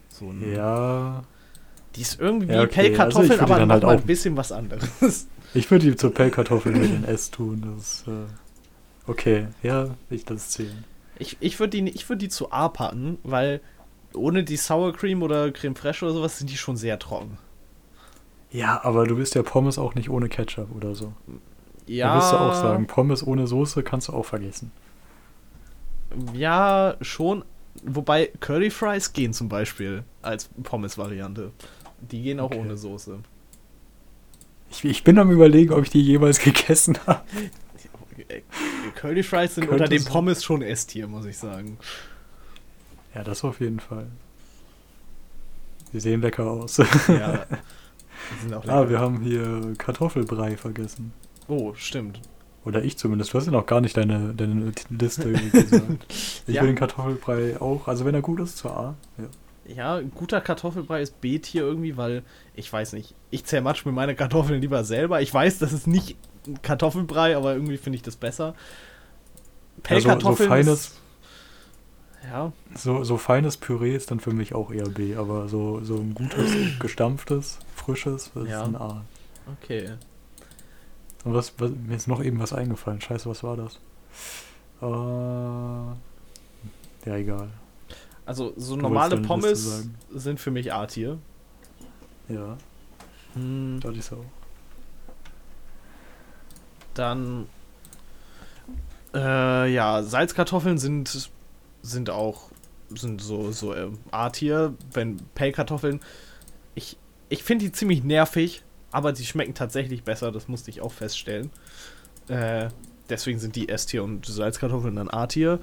So 0.08 0.26
ein, 0.30 0.52
ja, 0.54 1.22
Die 1.96 2.02
ist 2.02 2.20
irgendwie 2.20 2.46
Ja, 2.52 2.62
okay, 2.62 2.96
also 2.98 3.20
Pellkartoffeln, 3.20 3.30
die 3.30 3.38
aber 3.40 3.58
dann 3.58 3.68
noch 3.68 3.74
halt 3.74 3.84
auch- 3.84 3.90
ein 3.90 4.02
bisschen 4.06 4.36
was 4.36 4.52
anderes. 4.52 4.88
ich 5.54 5.70
würde 5.70 5.86
die 5.90 5.96
zur 5.96 6.12
Pellkartoffel 6.14 6.72
mit 6.72 6.90
in 6.90 7.04
S 7.04 7.30
tun. 7.30 7.62
Das 7.76 7.84
ist, 8.02 8.08
äh, 8.08 8.12
okay, 9.10 9.48
ja, 9.62 9.88
ich 10.10 10.24
das 10.24 10.50
zählen. 10.50 10.84
Ich, 11.18 11.36
ich 11.40 11.58
würde 11.60 11.80
die, 11.82 11.90
ich 11.90 12.08
würd 12.08 12.20
die 12.22 12.28
zu 12.28 12.50
A 12.52 12.68
packen, 12.68 13.18
weil 13.22 13.60
ohne 14.14 14.44
die 14.44 14.56
Sour 14.56 14.92
Cream 14.92 15.22
oder 15.22 15.50
Creme 15.52 15.74
Fraiche 15.76 16.04
oder 16.04 16.14
sowas 16.14 16.38
sind 16.38 16.50
die 16.50 16.56
schon 16.56 16.76
sehr 16.76 16.98
trocken. 16.98 17.38
Ja, 18.50 18.80
aber 18.84 19.06
du 19.06 19.16
bist 19.16 19.34
ja 19.34 19.42
Pommes 19.42 19.78
auch 19.78 19.94
nicht 19.94 20.10
ohne 20.10 20.28
Ketchup 20.28 20.74
oder 20.74 20.94
so. 20.94 21.12
Ja, 21.86 22.08
Da 22.14 22.16
wirst 22.20 22.32
du 22.32 22.36
auch 22.36 22.54
sagen, 22.54 22.86
Pommes 22.86 23.26
ohne 23.26 23.46
Soße 23.46 23.82
kannst 23.82 24.08
du 24.08 24.12
auch 24.12 24.24
vergessen. 24.26 24.70
Ja, 26.34 26.96
schon. 27.00 27.44
Wobei 27.84 28.30
Curly 28.40 28.70
Fries 28.70 29.12
gehen 29.14 29.32
zum 29.32 29.48
Beispiel 29.48 30.04
als 30.20 30.50
Pommes-Variante. 30.62 31.52
Die 32.02 32.22
gehen 32.22 32.38
auch 32.40 32.46
Okay. 32.50 32.58
ohne 32.60 32.76
Soße. 32.76 33.18
Ich, 34.70 34.84
ich 34.84 35.04
bin 35.04 35.18
am 35.18 35.30
überlegen, 35.30 35.72
ob 35.72 35.82
ich 35.84 35.90
die 35.90 36.02
jeweils 36.02 36.38
gegessen 36.44 36.98
habe. 37.06 37.22
Curly 38.94 39.22
Fries 39.22 39.54
sind 39.54 39.64
Könnte 39.68 39.84
unter 39.84 39.88
den 39.88 40.00
sein. 40.00 40.12
Pommes 40.12 40.44
schon 40.44 40.60
S-Tier, 40.62 41.08
muss 41.08 41.24
ich 41.24 41.38
sagen. 41.38 41.78
Ja, 43.14 43.22
das 43.24 43.44
auf 43.44 43.60
jeden 43.60 43.80
Fall. 43.80 44.06
Sie 45.92 46.00
sehen 46.00 46.22
lecker 46.22 46.46
aus. 46.46 46.78
Ja. 46.78 46.84
ah, 47.08 47.46
lecker. 48.48 48.90
wir 48.90 48.98
haben 49.00 49.20
hier 49.20 49.74
Kartoffelbrei 49.76 50.56
vergessen. 50.56 51.12
Oh, 51.48 51.74
stimmt. 51.74 52.20
Oder 52.64 52.82
ich 52.82 52.96
zumindest. 52.96 53.34
Du 53.34 53.38
hast 53.38 53.46
ja 53.46 53.52
noch 53.52 53.66
gar 53.66 53.80
nicht 53.80 53.96
deine, 53.96 54.32
deine 54.34 54.72
Liste 54.88 55.32
gesagt. 55.52 56.06
Ich 56.46 56.54
Ja. 56.54 56.62
will 56.62 56.68
den 56.68 56.76
Kartoffelbrei 56.76 57.60
auch, 57.60 57.88
also 57.88 58.04
wenn 58.04 58.14
er 58.14 58.22
gut 58.22 58.40
ist, 58.40 58.56
zur 58.58 58.76
A. 58.76 58.94
Ja. 59.18 59.24
Ja, 59.64 59.94
ein 59.96 60.10
guter 60.12 60.40
Kartoffelbrei 60.40 61.02
ist 61.02 61.20
B-Tier 61.20 61.62
irgendwie, 61.62 61.96
weil 61.96 62.24
ich 62.54 62.72
weiß 62.72 62.94
nicht. 62.94 63.14
Ich 63.30 63.44
zermatsch 63.44 63.84
mir 63.86 63.92
meine 63.92 64.16
Kartoffeln 64.16 64.60
lieber 64.60 64.82
selber. 64.82 65.20
Ich 65.22 65.32
weiß, 65.32 65.58
das 65.60 65.72
ist 65.72 65.86
nicht 65.86 66.16
Kartoffelbrei, 66.62 67.36
aber 67.36 67.54
irgendwie 67.54 67.76
finde 67.76 67.96
ich 67.96 68.02
das 68.02 68.16
besser. 68.16 68.54
Ja, 69.88 70.00
so, 70.00 70.20
so, 70.20 70.38
Pellkartoffeln 70.38 70.48
feines, 70.48 70.96
Ja, 72.32 72.50
so, 72.74 73.04
so 73.04 73.18
feines 73.18 73.58
Püree 73.58 73.94
ist 73.94 74.10
dann 74.10 74.18
für 74.18 74.32
mich 74.32 74.54
auch 74.54 74.70
eher 74.72 74.88
B, 74.88 75.16
aber 75.16 75.48
so, 75.50 75.84
so 75.84 75.96
ein 75.96 76.14
gutes, 76.14 76.54
gestampftes, 76.78 77.58
frisches, 77.76 78.30
das 78.34 78.48
Ja. 78.48 78.62
ist 78.62 78.68
ein 78.68 78.76
A. 78.76 79.04
okay. 79.52 79.90
Und 81.24 81.34
was, 81.34 81.52
was, 81.58 81.70
mir 81.72 81.94
ist 81.94 82.08
noch 82.08 82.22
eben 82.24 82.38
was 82.40 82.54
eingefallen. 82.54 83.02
Scheiße, 83.02 83.28
was 83.28 83.42
war 83.44 83.56
das? 83.58 83.78
Äh, 84.80 84.86
ja, 87.10 87.16
egal. 87.16 87.50
Also 88.24 88.54
so 88.56 88.76
Du 88.76 88.82
normale 88.82 89.18
Pommes 89.18 89.88
sind 90.10 90.40
für 90.40 90.50
mich 90.50 90.72
A-Tier. 90.72 91.18
Ja, 92.28 92.56
Hm, 93.34 93.78
das 93.82 93.96
ist 93.96 94.12
auch. 94.12 94.24
dann 96.94 97.46
äh, 99.14 99.72
ja, 99.72 100.02
Salzkartoffeln 100.02 100.78
sind 100.78 101.30
sind 101.82 102.10
auch 102.10 102.50
sind 102.94 103.20
so 103.20 103.52
so 103.52 103.74
äh, 103.74 103.88
A-Tier, 104.10 104.74
wenn 104.92 105.18
Pellkartoffeln 105.34 106.00
ich 106.74 106.96
ich 107.28 107.42
finde 107.42 107.64
die 107.64 107.72
ziemlich 107.72 108.04
nervig, 108.04 108.62
aber 108.90 109.12
die 109.12 109.24
schmecken 109.24 109.54
tatsächlich 109.54 110.04
besser, 110.04 110.32
das 110.32 110.48
musste 110.48 110.70
ich 110.70 110.80
auch 110.80 110.92
feststellen. 110.92 111.50
Äh, 112.28 112.68
deswegen 113.08 113.38
sind 113.38 113.56
die 113.56 113.68
S-Tier 113.68 114.04
und 114.04 114.26
Salzkartoffeln 114.26 114.96
dann 114.96 115.08
A-Tier. 115.08 115.58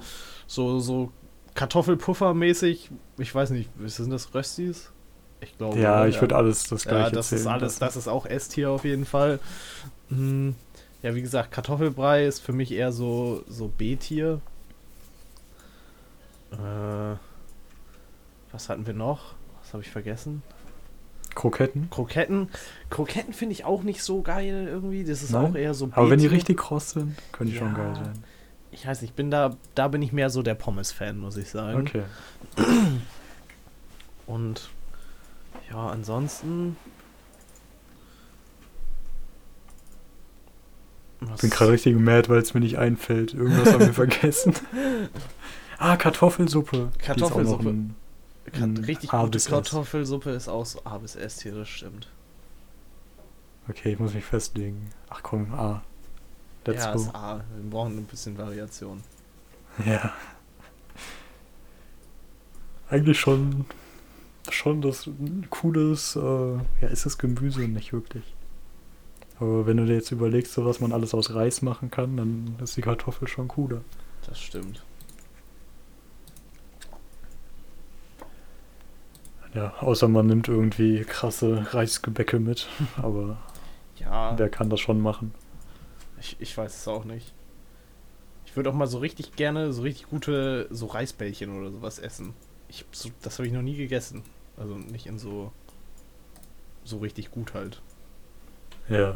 So 0.46 0.80
so 0.80 1.12
Kartoffelpuffer-mäßig, 1.54 2.90
ich 3.18 3.34
weiß 3.34 3.50
nicht, 3.50 3.70
sind 3.86 4.10
das 4.10 4.34
Röstis? 4.34 4.90
Ich 5.40 5.56
glaube. 5.56 5.78
Ja, 5.78 6.06
ich 6.06 6.20
würde 6.20 6.36
alles 6.36 6.64
das 6.64 6.84
gleiche 6.84 7.04
Ja, 7.04 7.10
das 7.10 7.32
ist 7.32 7.42
zählen 7.42 7.54
alles, 7.54 7.78
das 7.78 7.96
ist 7.96 8.08
auch 8.08 8.26
S-Tier 8.26 8.70
auf 8.70 8.84
jeden 8.84 9.04
Fall. 9.04 9.40
Hm, 10.08 10.54
ja, 11.02 11.14
wie 11.14 11.22
gesagt, 11.22 11.50
Kartoffelbrei 11.50 12.26
ist 12.26 12.40
für 12.40 12.52
mich 12.52 12.72
eher 12.72 12.92
so, 12.92 13.42
so 13.48 13.68
B-Tier. 13.68 14.40
Äh, 16.52 17.16
was 18.52 18.68
hatten 18.68 18.86
wir 18.86 18.94
noch? 18.94 19.34
Was 19.62 19.72
habe 19.72 19.82
ich 19.82 19.90
vergessen? 19.90 20.42
Kroketten. 21.34 21.88
Kroketten. 21.90 22.48
Kroketten 22.90 23.32
finde 23.32 23.52
ich 23.52 23.64
auch 23.64 23.82
nicht 23.84 24.02
so 24.02 24.20
geil 24.22 24.66
irgendwie. 24.68 25.04
Das 25.04 25.22
ist 25.22 25.30
Nein? 25.30 25.52
auch 25.52 25.54
eher 25.54 25.74
so 25.74 25.88
Aber 25.92 26.10
wenn 26.10 26.18
die 26.18 26.26
richtig 26.26 26.58
kross 26.58 26.90
sind, 26.90 27.16
können 27.32 27.50
die 27.50 27.56
schon 27.56 27.68
Ja. 27.68 27.74
geil 27.74 27.94
sein. 27.94 28.24
Ich 28.72 28.86
weiß 28.86 29.00
nicht, 29.02 29.10
ich 29.10 29.16
bin 29.16 29.30
da, 29.30 29.56
da 29.74 29.88
bin 29.88 30.02
ich 30.02 30.12
mehr 30.12 30.30
so 30.30 30.42
der 30.42 30.54
Pommes-Fan, 30.54 31.18
muss 31.18 31.36
ich 31.36 31.48
sagen. 31.50 31.80
Okay. 31.80 32.02
Und 34.26 34.70
ja, 35.70 35.86
ansonsten. 35.88 36.76
Ich 41.34 41.40
bin 41.42 41.50
gerade 41.50 41.72
richtig 41.72 41.96
mad, 41.98 42.28
weil 42.28 42.38
es 42.38 42.54
mir 42.54 42.60
nicht 42.60 42.78
einfällt. 42.78 43.34
Irgendwas 43.34 43.72
haben 43.72 43.80
wir 43.86 43.92
vergessen. 43.94 44.54
Ah, 45.80 45.96
Kartoffelsuppe. 45.96 46.90
Kartoffelsuppe. 46.98 47.68
ein- 47.70 47.96
Ka- 48.52 48.66
Mm, 48.66 48.76
richtig 48.84 49.12
A 49.12 49.24
gute. 49.24 49.38
Kartoffelsuppe 49.38 50.30
ist 50.30 50.48
auch 50.48 50.66
so 50.66 50.80
A 50.84 50.98
bis 50.98 51.16
S 51.16 51.36
Tier, 51.38 51.54
das 51.54 51.68
stimmt. 51.68 52.08
Okay, 53.68 53.92
ich 53.92 53.98
muss 53.98 54.12
mich 54.14 54.24
festlegen. 54.24 54.90
Ach 55.08 55.22
komm, 55.22 55.52
A. 55.54 55.82
Let's 56.66 56.84
ja, 56.84 56.92
go. 56.92 57.00
ist 57.00 57.14
A. 57.14 57.36
Wir 57.56 57.70
brauchen 57.70 57.96
ein 57.98 58.04
bisschen 58.04 58.36
Variation. 58.38 59.02
Ja. 59.86 60.12
Eigentlich 62.90 63.20
schon, 63.20 63.66
schon 64.50 64.82
das 64.82 65.08
cooles, 65.50 66.16
äh, 66.16 66.20
ja, 66.82 66.88
ist 66.90 67.06
das 67.06 67.18
Gemüse 67.18 67.60
nicht 67.62 67.92
wirklich. 67.92 68.24
Aber 69.38 69.64
wenn 69.66 69.76
du 69.76 69.86
dir 69.86 69.94
jetzt 69.94 70.10
überlegst, 70.10 70.52
so 70.52 70.66
was 70.66 70.80
man 70.80 70.92
alles 70.92 71.14
aus 71.14 71.32
Reis 71.32 71.62
machen 71.62 71.90
kann, 71.90 72.16
dann 72.16 72.56
ist 72.62 72.76
die 72.76 72.82
Kartoffel 72.82 73.28
schon 73.28 73.48
cooler. 73.48 73.80
Das 74.26 74.38
stimmt. 74.40 74.82
Ja, 79.54 79.74
außer 79.80 80.08
man 80.08 80.26
nimmt 80.26 80.48
irgendwie 80.48 81.04
krasse 81.04 81.66
Reisgebäcke 81.74 82.38
mit. 82.38 82.68
Aber 82.96 83.38
Ja, 83.96 84.38
wer 84.38 84.48
kann 84.48 84.70
das 84.70 84.80
schon 84.80 85.00
machen? 85.00 85.34
ich, 86.20 86.36
ich 86.40 86.56
weiß 86.56 86.74
es 86.76 86.88
auch 86.88 87.04
nicht. 87.04 87.32
Ich 88.46 88.56
würde 88.56 88.70
auch 88.70 88.74
mal 88.74 88.86
so 88.86 88.98
richtig 88.98 89.36
gerne 89.36 89.72
so 89.72 89.82
richtig 89.82 90.08
gute 90.08 90.66
so 90.70 90.86
Reisbällchen 90.86 91.56
oder 91.58 91.70
sowas 91.70 91.98
essen. 91.98 92.34
Ich, 92.68 92.84
so, 92.92 93.10
das 93.22 93.38
habe 93.38 93.46
ich 93.46 93.52
noch 93.52 93.62
nie 93.62 93.76
gegessen. 93.76 94.22
Also 94.56 94.74
nicht 94.76 95.06
in 95.06 95.18
so 95.18 95.52
so 96.84 96.98
richtig 96.98 97.30
gut 97.30 97.54
halt. 97.54 97.80
Ja. 98.88 99.14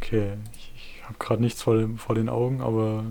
Okay, 0.00 0.34
ich, 0.54 0.72
ich 0.76 1.02
habe 1.04 1.14
gerade 1.18 1.42
nichts 1.42 1.62
vor, 1.62 1.76
dem, 1.76 1.98
vor 1.98 2.14
den 2.14 2.28
Augen, 2.28 2.60
aber 2.60 3.04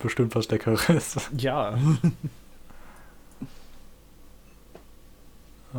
bestimmt 0.00 0.34
was 0.34 0.48
Leckeres. 0.48 1.30
Ja. 1.36 1.78
Äh, 5.74 5.78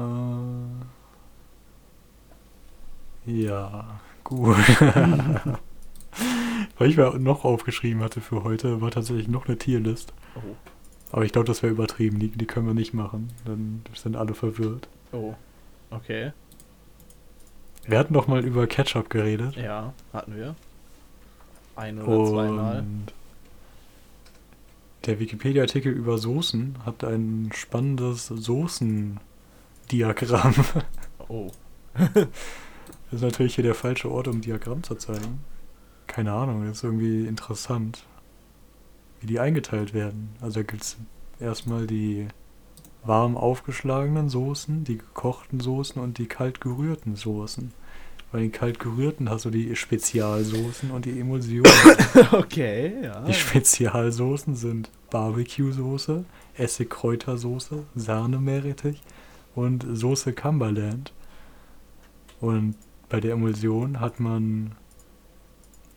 ja, 3.25 3.99
gut. 4.23 4.57
Was 6.77 6.87
ich 6.87 6.97
mir 6.97 7.17
noch 7.19 7.45
aufgeschrieben 7.45 8.03
hatte 8.03 8.21
für 8.21 8.43
heute, 8.43 8.81
war 8.81 8.91
tatsächlich 8.91 9.27
noch 9.27 9.47
eine 9.47 9.57
Tierlist. 9.57 10.13
Oh. 10.35 10.55
Aber 11.11 11.25
ich 11.25 11.31
glaube, 11.31 11.47
das 11.47 11.61
wäre 11.61 11.71
übertrieben. 11.71 12.19
Die, 12.19 12.29
die 12.29 12.45
können 12.45 12.67
wir 12.67 12.73
nicht 12.73 12.93
machen. 12.93 13.31
Dann 13.45 13.83
sind 13.93 14.15
alle 14.15 14.33
verwirrt. 14.33 14.87
Oh. 15.11 15.35
Okay. 15.91 16.31
Wir 17.85 17.99
hatten 17.99 18.13
doch 18.13 18.27
mal 18.27 18.43
über 18.43 18.65
Ketchup 18.65 19.09
geredet. 19.09 19.55
Ja, 19.55 19.93
hatten 20.11 20.35
wir. 20.35 20.55
Ein 21.75 22.01
oder 22.01 22.29
zweimal. 22.29 22.83
Der 25.05 25.19
Wikipedia-Artikel 25.19 25.91
über 25.91 26.17
Soßen 26.17 26.77
hat 26.85 27.03
ein 27.03 27.51
spannendes 27.53 28.27
Soßendiagramm. 29.83 30.53
Oh. 31.27 31.51
Das 33.11 33.21
ist 33.21 33.25
natürlich 33.27 33.53
hier 33.53 33.63
der 33.63 33.75
falsche 33.75 34.09
Ort, 34.09 34.27
um 34.27 34.41
Diagramm 34.41 34.81
zu 34.81 34.95
zeigen. 34.95 35.43
Keine 36.07 36.33
Ahnung, 36.33 36.65
das 36.65 36.77
ist 36.77 36.83
irgendwie 36.83 37.27
interessant, 37.27 38.07
wie 39.21 39.27
die 39.27 39.39
eingeteilt 39.39 39.93
werden. 39.93 40.29
Also 40.41 40.61
da 40.61 40.63
gibt 40.63 40.81
es 40.81 40.97
erstmal 41.39 41.85
die 41.85 42.27
warm 43.03 43.37
aufgeschlagenen 43.37 44.29
Soßen, 44.29 44.83
die 44.83 44.97
gekochten 44.97 45.59
Soßen 45.59 46.01
und 46.01 46.17
die 46.17 46.25
kalt 46.25 46.59
gerührten 46.59 47.15
Soßen. 47.15 47.71
Bei 48.31 48.39
den 48.39 48.51
kalt 48.51 48.79
gerührten 48.79 49.29
hast 49.29 49.45
du 49.45 49.51
die 49.51 49.75
Spezialsoßen 49.75 50.89
und 50.89 51.05
die 51.05 51.19
Emulsionen. 51.19 51.71
Okay, 52.31 52.95
ja. 53.03 53.21
Die 53.25 53.33
Spezialsoßen 53.35 54.55
sind 54.55 54.89
Barbecue-Soße, 55.11 56.25
Essig-Kräutersoße, 56.57 57.83
Sahne-Meerrettich 57.93 59.03
und 59.55 59.85
Soße 59.91 60.33
Cumberland. 60.33 61.13
Und 62.41 62.75
bei 63.09 63.19
der 63.19 63.33
Emulsion 63.33 63.99
hat 63.99 64.19
man 64.19 64.75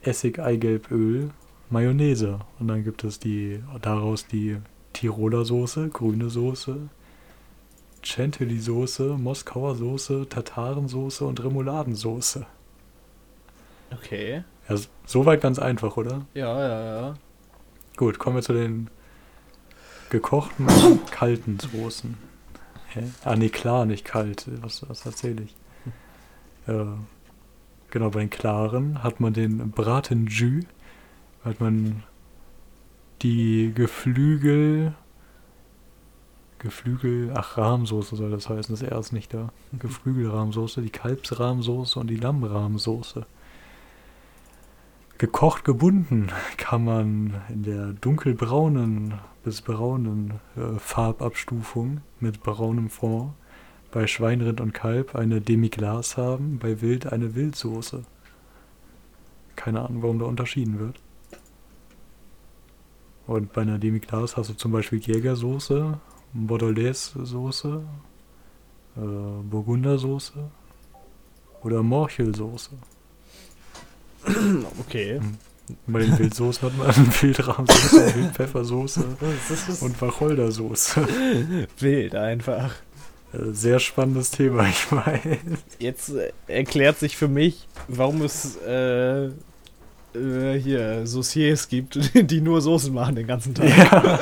Essig-Eigelböl, 0.02 1.30
Mayonnaise. 1.70 2.38
Und 2.58 2.68
dann 2.68 2.84
gibt 2.84 3.04
es 3.04 3.18
die 3.18 3.62
daraus 3.80 4.26
die 4.26 4.58
Tiroler 4.92 5.44
Soße, 5.44 5.88
grüne 5.88 6.30
Soße, 6.30 6.88
Chantilly-Soße, 8.02 9.16
Moskauer 9.18 9.74
Soße, 9.74 10.28
Tatarensoße 10.28 11.24
und 11.24 11.42
Remouladensoße. 11.42 12.46
Okay. 13.92 14.44
Ja, 14.68 14.76
soweit 15.04 15.40
ganz 15.40 15.58
einfach, 15.58 15.96
oder? 15.96 16.26
Ja, 16.34 16.58
ja, 16.60 17.00
ja. 17.00 17.14
Gut, 17.96 18.18
kommen 18.18 18.36
wir 18.36 18.42
zu 18.42 18.52
den 18.52 18.88
gekochten 20.10 20.66
und 20.68 21.10
kalten 21.10 21.58
Soßen. 21.58 22.25
Hä? 22.96 23.04
Ah, 23.24 23.36
nee, 23.36 23.50
klar, 23.50 23.84
nicht 23.84 24.04
kalt. 24.04 24.48
Was, 24.62 24.88
was 24.88 25.04
erzähle 25.04 25.42
ich? 25.42 25.54
Äh, 26.66 26.84
genau, 27.90 28.10
bei 28.10 28.20
den 28.20 28.30
klaren 28.30 29.02
hat 29.02 29.20
man 29.20 29.32
den 29.32 29.70
Braten 29.70 30.26
Jus, 30.26 30.64
hat 31.44 31.60
man 31.60 32.02
die 33.22 33.72
Geflügel, 33.74 34.94
Geflügel, 36.58 37.32
ach, 37.34 37.58
Rahmsoße 37.58 38.16
soll 38.16 38.30
das 38.30 38.48
heißen, 38.48 38.74
das 38.74 38.82
R 38.82 38.98
ist 38.98 39.12
nicht 39.12 39.34
da. 39.34 39.50
Geflügelrahmsoße, 39.78 40.80
die 40.80 40.90
Kalbsrahmsoße 40.90 42.00
und 42.00 42.08
die 42.08 42.16
Lammrahmsoße. 42.16 43.26
Gekocht 45.18 45.64
gebunden 45.64 46.28
kann 46.56 46.84
man 46.84 47.42
in 47.48 47.62
der 47.62 47.92
dunkelbraunen 47.92 49.14
bis 49.46 49.62
braunen 49.62 50.40
äh, 50.56 50.76
Farbabstufung 50.80 52.00
mit 52.18 52.42
braunem 52.42 52.90
Fond 52.90 53.32
bei 53.92 54.08
Schweinrind 54.08 54.60
und 54.60 54.74
Kalb 54.74 55.14
eine 55.14 55.40
Demi-Glace 55.40 56.16
haben, 56.16 56.58
bei 56.58 56.80
Wild 56.80 57.12
eine 57.12 57.36
Wildsoße. 57.36 58.02
Keine 59.54 59.82
Ahnung, 59.82 60.02
warum 60.02 60.18
da 60.18 60.24
unterschieden 60.24 60.80
wird. 60.80 60.98
Und 63.28 63.52
bei 63.52 63.62
einer 63.62 63.78
Demi-Glace 63.78 64.36
hast 64.36 64.50
du 64.50 64.54
zum 64.54 64.72
Beispiel 64.72 64.98
Jägersoße, 64.98 65.96
Bordelaise-Soße, 66.32 67.82
äh, 68.96 69.00
Burgundersoße 69.48 70.50
oder 71.62 71.84
Morchelsoße. 71.84 72.72
Okay. 74.80 75.20
Bei 75.86 76.00
den 76.00 76.18
Wildsoßen 76.18 76.62
hat 76.62 76.78
man 76.78 77.12
Wildrahmsoße, 77.22 78.14
Wildpfeffersoße 78.14 79.04
Das 79.48 79.68
ist 79.68 79.82
und 79.82 80.00
Wacholdersoße. 80.00 81.08
wild 81.78 82.14
einfach. 82.14 82.74
Äh, 83.32 83.52
Sehr 83.52 83.80
spannendes 83.80 84.30
Thema, 84.30 84.68
ich 84.68 84.90
weiß. 84.92 85.20
Jetzt 85.78 86.10
äh, 86.10 86.32
erklärt 86.46 86.98
sich 86.98 87.16
für 87.16 87.28
mich, 87.28 87.66
warum 87.88 88.22
es 88.22 88.56
äh, 88.66 89.26
äh, 89.26 89.32
hier 90.60 91.06
Sauciers 91.06 91.68
gibt, 91.68 91.98
die 92.30 92.40
nur 92.40 92.60
Soßen 92.60 92.94
machen 92.94 93.16
den 93.16 93.26
ganzen 93.26 93.54
Tag. 93.54 93.68
Ja, 93.68 94.20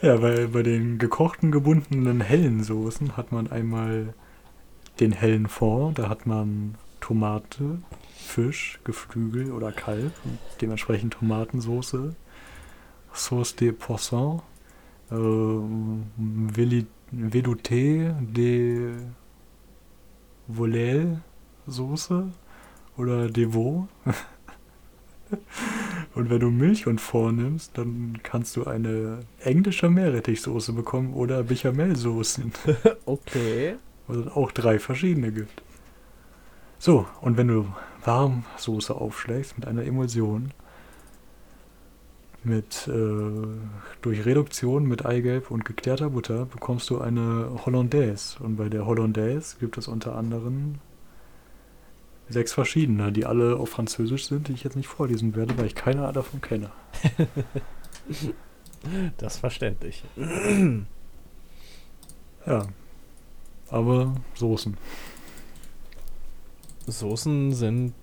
ja 0.00 0.16
bei, 0.16 0.46
bei 0.46 0.62
den 0.62 0.98
gekochten, 0.98 1.50
gebundenen 1.50 2.22
hellen 2.22 2.64
Soßen 2.64 3.16
hat 3.16 3.30
man 3.30 3.50
einmal 3.50 4.14
den 5.00 5.12
hellen 5.12 5.48
Fond, 5.48 5.98
da 5.98 6.08
hat 6.08 6.26
man 6.26 6.74
Tomate, 7.00 7.78
Fisch, 8.18 8.80
Geflügel 8.84 9.52
oder 9.52 9.72
Kalb, 9.72 10.12
und 10.24 10.38
dementsprechend 10.60 11.14
Tomatensoße, 11.14 12.14
Sauce 13.12 13.56
de 13.56 13.72
Poisson, 13.72 14.42
äh, 15.10 15.14
Velouté 17.10 18.12
de 18.20 18.94
Volaille 20.46 21.20
Soße 21.66 22.30
oder 22.96 23.28
Devaux. 23.28 23.88
Und 26.14 26.30
wenn 26.30 26.40
du 26.40 26.50
Milch 26.50 26.86
und 26.86 27.00
vornimmst, 27.00 27.76
dann 27.76 28.18
kannst 28.22 28.56
du 28.56 28.64
eine 28.64 29.20
englische 29.40 29.90
Meerrettichsoße 29.90 30.72
bekommen 30.72 31.12
oder 31.12 31.42
Bechamelsoßen, 31.42 32.52
Okay. 33.04 33.76
wo 34.06 34.14
es 34.14 34.26
auch 34.28 34.50
drei 34.52 34.78
verschiedene 34.78 35.30
gibt. 35.30 35.62
So, 36.78 37.06
und 37.20 37.36
wenn 37.36 37.48
du 37.48 37.66
Warmsoße 38.04 38.94
aufschlägst 38.94 39.58
mit 39.58 39.66
einer 39.66 39.84
Emulsion, 39.84 40.52
mit 42.44 42.88
äh, 42.88 43.20
durch 44.00 44.24
Reduktion 44.24 44.84
mit 44.86 45.04
Eigelb 45.04 45.50
und 45.50 45.64
geklärter 45.64 46.10
Butter 46.10 46.46
bekommst 46.46 46.88
du 46.90 47.00
eine 47.00 47.50
Hollandaise. 47.66 48.42
Und 48.42 48.56
bei 48.56 48.68
der 48.68 48.86
Hollandaise 48.86 49.56
gibt 49.58 49.76
es 49.76 49.88
unter 49.88 50.14
anderem 50.16 50.76
sechs 52.28 52.52
verschiedene, 52.52 53.12
die 53.12 53.26
alle 53.26 53.56
auf 53.56 53.70
Französisch 53.70 54.26
sind, 54.26 54.48
die 54.48 54.52
ich 54.52 54.64
jetzt 54.64 54.76
nicht 54.76 54.88
vorlesen 54.88 55.34
werde, 55.34 55.56
weil 55.58 55.66
ich 55.66 55.74
keine 55.74 56.10
davon 56.12 56.40
kenne. 56.40 56.70
Das 59.16 59.34
ist 59.34 59.40
verständlich. 59.40 60.04
Ja. 62.46 62.66
Aber 63.70 64.14
Soßen. 64.34 64.76
Soßen 66.92 67.52
sind. 67.52 67.94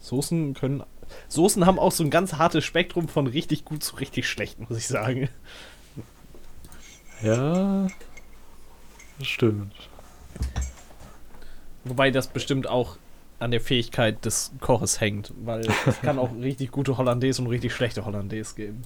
Soßen 0.00 0.54
können. 0.54 0.82
Soßen 1.28 1.66
haben 1.66 1.78
auch 1.78 1.92
so 1.92 2.04
ein 2.04 2.10
ganz 2.10 2.34
hartes 2.34 2.64
Spektrum 2.64 3.08
von 3.08 3.26
richtig 3.26 3.64
gut 3.64 3.82
zu 3.82 3.96
richtig 3.96 4.28
schlecht, 4.28 4.58
muss 4.68 4.78
ich 4.78 4.88
sagen. 4.88 5.28
Ja. 7.22 7.88
Das 9.18 9.26
stimmt. 9.26 9.74
Wobei 11.84 12.10
das 12.10 12.28
bestimmt 12.28 12.68
auch 12.68 12.98
an 13.40 13.50
der 13.50 13.60
Fähigkeit 13.60 14.24
des 14.24 14.52
Koches 14.60 15.00
hängt, 15.00 15.32
weil 15.44 15.66
es 15.86 16.00
kann 16.00 16.18
auch 16.18 16.30
richtig 16.40 16.70
gute 16.70 16.96
Hollandaise 16.96 17.40
und 17.42 17.48
richtig 17.48 17.72
schlechte 17.72 18.04
Hollandaise 18.04 18.54
geben. 18.54 18.82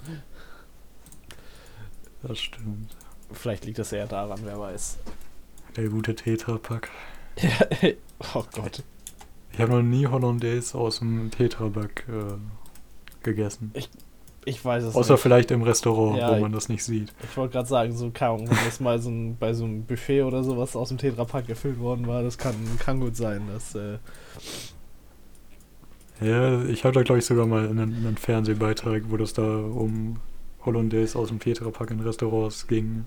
Das 2.22 2.38
stimmt. 2.38 2.94
Vielleicht 3.32 3.64
liegt 3.64 3.78
das 3.78 3.92
eher 3.92 4.06
daran, 4.06 4.40
wer 4.44 4.58
weiß. 4.58 4.98
Der 5.76 5.88
gute 5.88 6.14
Tetrapack. 6.14 6.90
oh 8.34 8.44
Gott. 8.52 8.82
Ich 9.52 9.60
habe 9.60 9.72
noch 9.72 9.82
nie 9.82 10.06
Hollandaise 10.06 10.76
aus 10.78 10.98
dem 11.00 11.30
Tetrapack 11.30 12.06
äh, 12.08 12.34
gegessen. 13.22 13.72
Ich 14.44 14.64
weiß 14.64 14.82
es 14.84 14.94
Außer 14.96 15.12
nicht. 15.14 15.22
vielleicht 15.22 15.50
im 15.52 15.62
Restaurant, 15.62 16.18
Ja, 16.18 16.30
wo 16.30 16.34
ich- 16.36 16.40
man 16.40 16.50
das 16.52 16.68
nicht 16.68 16.82
sieht. 16.82 17.12
Ich 17.22 17.36
wollte 17.36 17.52
gerade 17.52 17.68
sagen, 17.68 17.92
so 17.96 18.10
kaum, 18.12 18.40
wenn 18.40 18.56
das 18.64 18.80
mal 18.80 18.98
so 18.98 19.08
ein, 19.10 19.36
bei 19.36 19.52
so 19.52 19.64
einem 19.64 19.84
Buffet 19.84 20.22
oder 20.22 20.42
sowas 20.42 20.74
aus 20.74 20.88
dem 20.88 20.98
Tetrapack 20.98 21.46
gefüllt 21.46 21.78
worden 21.78 22.06
war, 22.08 22.22
das 22.22 22.38
kann, 22.38 22.54
kann 22.80 22.98
gut 22.98 23.14
sein, 23.14 23.42
dass 23.52 23.74
äh, 23.76 23.98
Ja, 26.20 26.64
ich 26.64 26.84
habe 26.84 26.94
da 26.94 27.02
glaube 27.02 27.18
ich 27.20 27.24
sogar 27.26 27.46
mal 27.46 27.68
einen, 27.68 27.94
einen 27.94 28.16
Fernsehbeitrag, 28.16 29.04
wo 29.10 29.16
das 29.16 29.32
da 29.32 29.42
um 29.42 30.16
Hollandaise 30.64 31.18
aus 31.18 31.28
dem 31.28 31.38
Tetrapack 31.40 31.90
in 31.90 32.00
Restaurants 32.00 32.66
ging. 32.66 33.04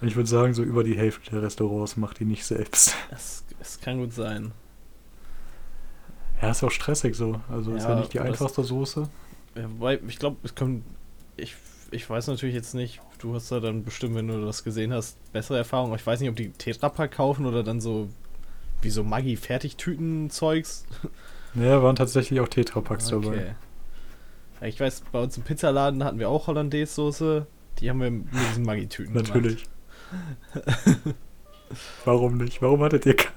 Und 0.00 0.08
Ich 0.08 0.16
würde 0.16 0.28
sagen, 0.28 0.54
so 0.54 0.62
über 0.62 0.82
die 0.82 0.96
Hälfte 0.96 1.30
der 1.30 1.42
Restaurants 1.42 1.96
macht 1.96 2.20
die 2.20 2.24
nicht 2.24 2.44
selbst. 2.44 2.94
es, 3.10 3.44
es 3.60 3.80
kann 3.80 3.98
gut 3.98 4.12
sein. 4.12 4.52
Ja, 6.40 6.50
ist 6.50 6.62
auch 6.64 6.70
stressig 6.70 7.14
so. 7.14 7.40
Also 7.50 7.74
ist 7.74 7.84
Ja, 7.84 7.90
ja 7.90 8.00
nicht 8.00 8.14
die 8.14 8.20
einfachste 8.20 8.64
Soße. 8.64 9.08
Ja, 9.56 9.64
wobei, 9.70 10.00
ich 10.06 10.18
glaube, 10.18 10.36
es 10.42 10.54
kommt 10.54 10.84
ich, 11.36 11.56
ich 11.90 12.08
weiß 12.08 12.28
natürlich 12.28 12.54
jetzt 12.54 12.74
nicht, 12.74 13.00
du 13.18 13.34
hast 13.34 13.50
da 13.50 13.60
dann 13.60 13.84
bestimmt, 13.84 14.14
wenn 14.14 14.28
du 14.28 14.44
das 14.44 14.64
gesehen 14.64 14.92
hast, 14.92 15.16
bessere 15.32 15.58
Erfahrungen. 15.58 15.94
Ich 15.94 16.06
weiß 16.06 16.20
nicht, 16.20 16.28
ob 16.28 16.36
die 16.36 16.50
Tetrapack 16.50 17.12
kaufen 17.12 17.46
oder 17.46 17.62
dann 17.62 17.80
so 17.80 18.08
wie 18.82 18.90
so 18.90 19.02
Maggi-Fertigtüten-Zeugs. 19.04 20.86
Ja, 21.54 21.82
waren 21.82 21.96
tatsächlich 21.96 22.40
auch 22.40 22.48
Tetrapacks 22.48 23.08
dabei. 23.08 23.54
Ja, 24.60 24.66
Ich 24.66 24.78
weiß, 24.78 25.02
bei 25.12 25.20
uns 25.20 25.36
im 25.36 25.42
Pizzaladen 25.42 26.04
hatten 26.04 26.18
wir 26.18 26.28
auch 26.28 26.46
Hollandaise-Soße. 26.46 27.46
Die 27.80 27.90
haben 27.90 28.00
wir 28.00 28.10
mit 28.10 28.26
diesen 28.32 28.64
Maggi-Tüten. 28.64 29.14
Natürlich. 29.14 29.64
Warum 32.04 32.36
nicht? 32.36 32.62
Warum 32.62 32.82
hattet 32.82 33.06
ihr 33.06 33.16
keine? 33.16 33.34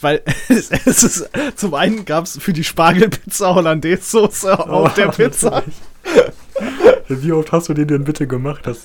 Weil 0.00 0.22
es, 0.48 0.70
es 0.70 1.02
ist, 1.02 1.30
zum 1.56 1.74
einen 1.74 2.04
gab 2.04 2.24
es 2.24 2.38
für 2.38 2.52
die 2.52 2.64
Spargelpizza 2.64 3.54
Hollandaise-Soße 3.54 4.58
auf 4.68 4.94
der 4.94 5.08
Pizza. 5.08 5.62
Wie 7.08 7.32
oft 7.32 7.52
hast 7.52 7.68
du 7.68 7.74
den 7.74 7.88
denn 7.88 8.04
bitte 8.04 8.26
gemacht? 8.26 8.66
Das, 8.66 8.84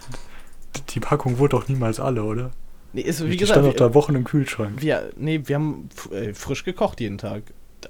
die 0.89 0.99
Packung 0.99 1.37
wurde 1.37 1.57
doch 1.57 1.67
niemals 1.67 1.99
alle, 1.99 2.23
oder? 2.23 2.51
Nee, 2.93 3.01
ist, 3.01 3.19
Die 3.19 3.25
wie 3.25 3.33
stand 3.33 3.39
gesagt, 3.39 3.59
doch 3.65 3.73
wir, 3.73 3.73
da 3.73 3.93
Wochen 3.93 4.15
im 4.15 4.23
Kühlschrank. 4.23 4.81
wir, 4.81 5.11
nee, 5.15 5.41
wir 5.45 5.55
haben 5.55 5.89
äh, 6.11 6.33
frisch 6.33 6.63
gekocht 6.65 6.99
jeden 6.99 7.17
Tag. 7.19 7.43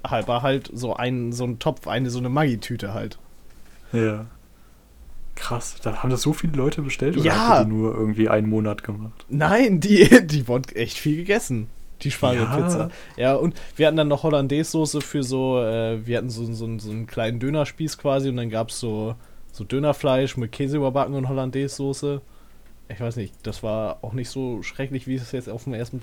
Halber 0.06 0.42
halt 0.42 0.70
so 0.72 0.94
ein, 0.94 1.32
so 1.32 1.44
ein 1.44 1.58
Topf, 1.58 1.88
eine 1.88 2.10
so 2.10 2.18
eine 2.18 2.28
Maggi-Tüte 2.28 2.94
halt. 2.94 3.18
Ja. 3.92 4.26
Krass. 5.34 5.76
Da 5.82 6.02
haben 6.02 6.10
das 6.10 6.22
so 6.22 6.32
viele 6.34 6.52
Leute 6.52 6.82
bestellt 6.82 7.16
oder 7.16 7.24
Ja. 7.24 7.58
ihr 7.60 7.64
die 7.64 7.70
nur 7.70 7.94
irgendwie 7.94 8.28
einen 8.28 8.48
Monat 8.48 8.84
gemacht? 8.84 9.24
Nein, 9.28 9.80
die, 9.80 10.26
die 10.26 10.46
wurden 10.46 10.70
echt 10.76 10.98
viel 10.98 11.16
gegessen. 11.16 11.68
Die 12.02 12.10
Spargelpizza. 12.10 12.90
Ja. 13.16 13.34
und 13.34 13.54
wir 13.76 13.86
hatten 13.86 13.96
dann 13.96 14.08
noch 14.08 14.22
Hollandaise-Soße 14.22 15.00
für 15.00 15.22
so, 15.22 15.60
äh, 15.60 16.06
wir 16.06 16.18
hatten 16.18 16.30
so, 16.30 16.44
so, 16.52 16.78
so 16.78 16.90
einen 16.90 17.06
kleinen 17.06 17.38
Dönerspieß 17.38 17.98
quasi 17.98 18.28
und 18.28 18.36
dann 18.36 18.50
gab 18.50 18.70
es 18.70 18.80
so, 18.80 19.14
so 19.52 19.64
Dönerfleisch 19.64 20.36
mit 20.36 20.52
Käse 20.52 20.76
überbacken 20.76 21.14
und 21.14 21.28
Hollandaise-Soße. 21.28 22.20
Ich 22.88 23.00
weiß 23.00 23.16
nicht, 23.16 23.34
das 23.44 23.62
war 23.62 23.98
auch 24.02 24.14
nicht 24.14 24.30
so 24.30 24.62
schrecklich, 24.62 25.06
wie 25.06 25.14
es 25.14 25.30
jetzt 25.32 25.48
auf 25.48 25.64
dem 25.64 25.74
ersten, 25.74 26.00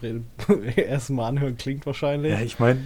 ersten 0.75 1.15
Mal 1.15 1.27
anhören 1.27 1.57
klingt 1.57 1.85
wahrscheinlich. 1.85 2.31
Ja, 2.31 2.39
ich 2.39 2.59
meine, 2.59 2.79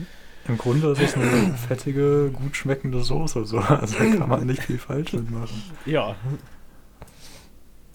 im 0.48 0.58
Grunde 0.58 0.92
ist 0.92 1.02
es 1.02 1.16
eine 1.16 1.54
fettige, 1.68 2.32
gut 2.34 2.56
schmeckende 2.56 3.02
Soße. 3.02 3.46
So. 3.46 3.60
Also 3.60 3.98
da 3.98 4.06
kann 4.06 4.30
man 4.30 4.48
nicht 4.48 4.64
viel 4.64 4.80
falsch 4.80 5.14
mitmachen. 5.14 5.62
Ja, 5.86 6.16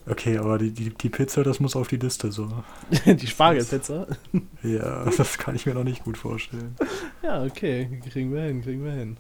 Okay, 0.09 0.39
aber 0.39 0.59
die, 0.59 0.71
die, 0.71 0.91
die 0.91 1.09
Pizza, 1.09 1.43
das 1.43 1.59
muss 1.59 1.75
auf 1.75 1.89
die 1.89 1.97
Liste 1.97 2.31
so. 2.31 2.49
die 3.07 3.27
Spargelpizza. 3.27 4.07
Ja, 4.63 5.05
das 5.05 5.39
kann 5.39 5.55
ich 5.55 5.67
mir 5.67 5.75
noch 5.75 5.85
nicht 5.85 6.05
gut 6.05 6.17
vorstellen. 6.19 6.75
Ja, 7.23 7.45
okay, 7.45 8.01
kriegen 8.11 8.33
wir 8.33 8.43
hin, 8.43 8.63
kriegen 8.63 8.85
wir 8.85 8.93
hin. 8.93 9.17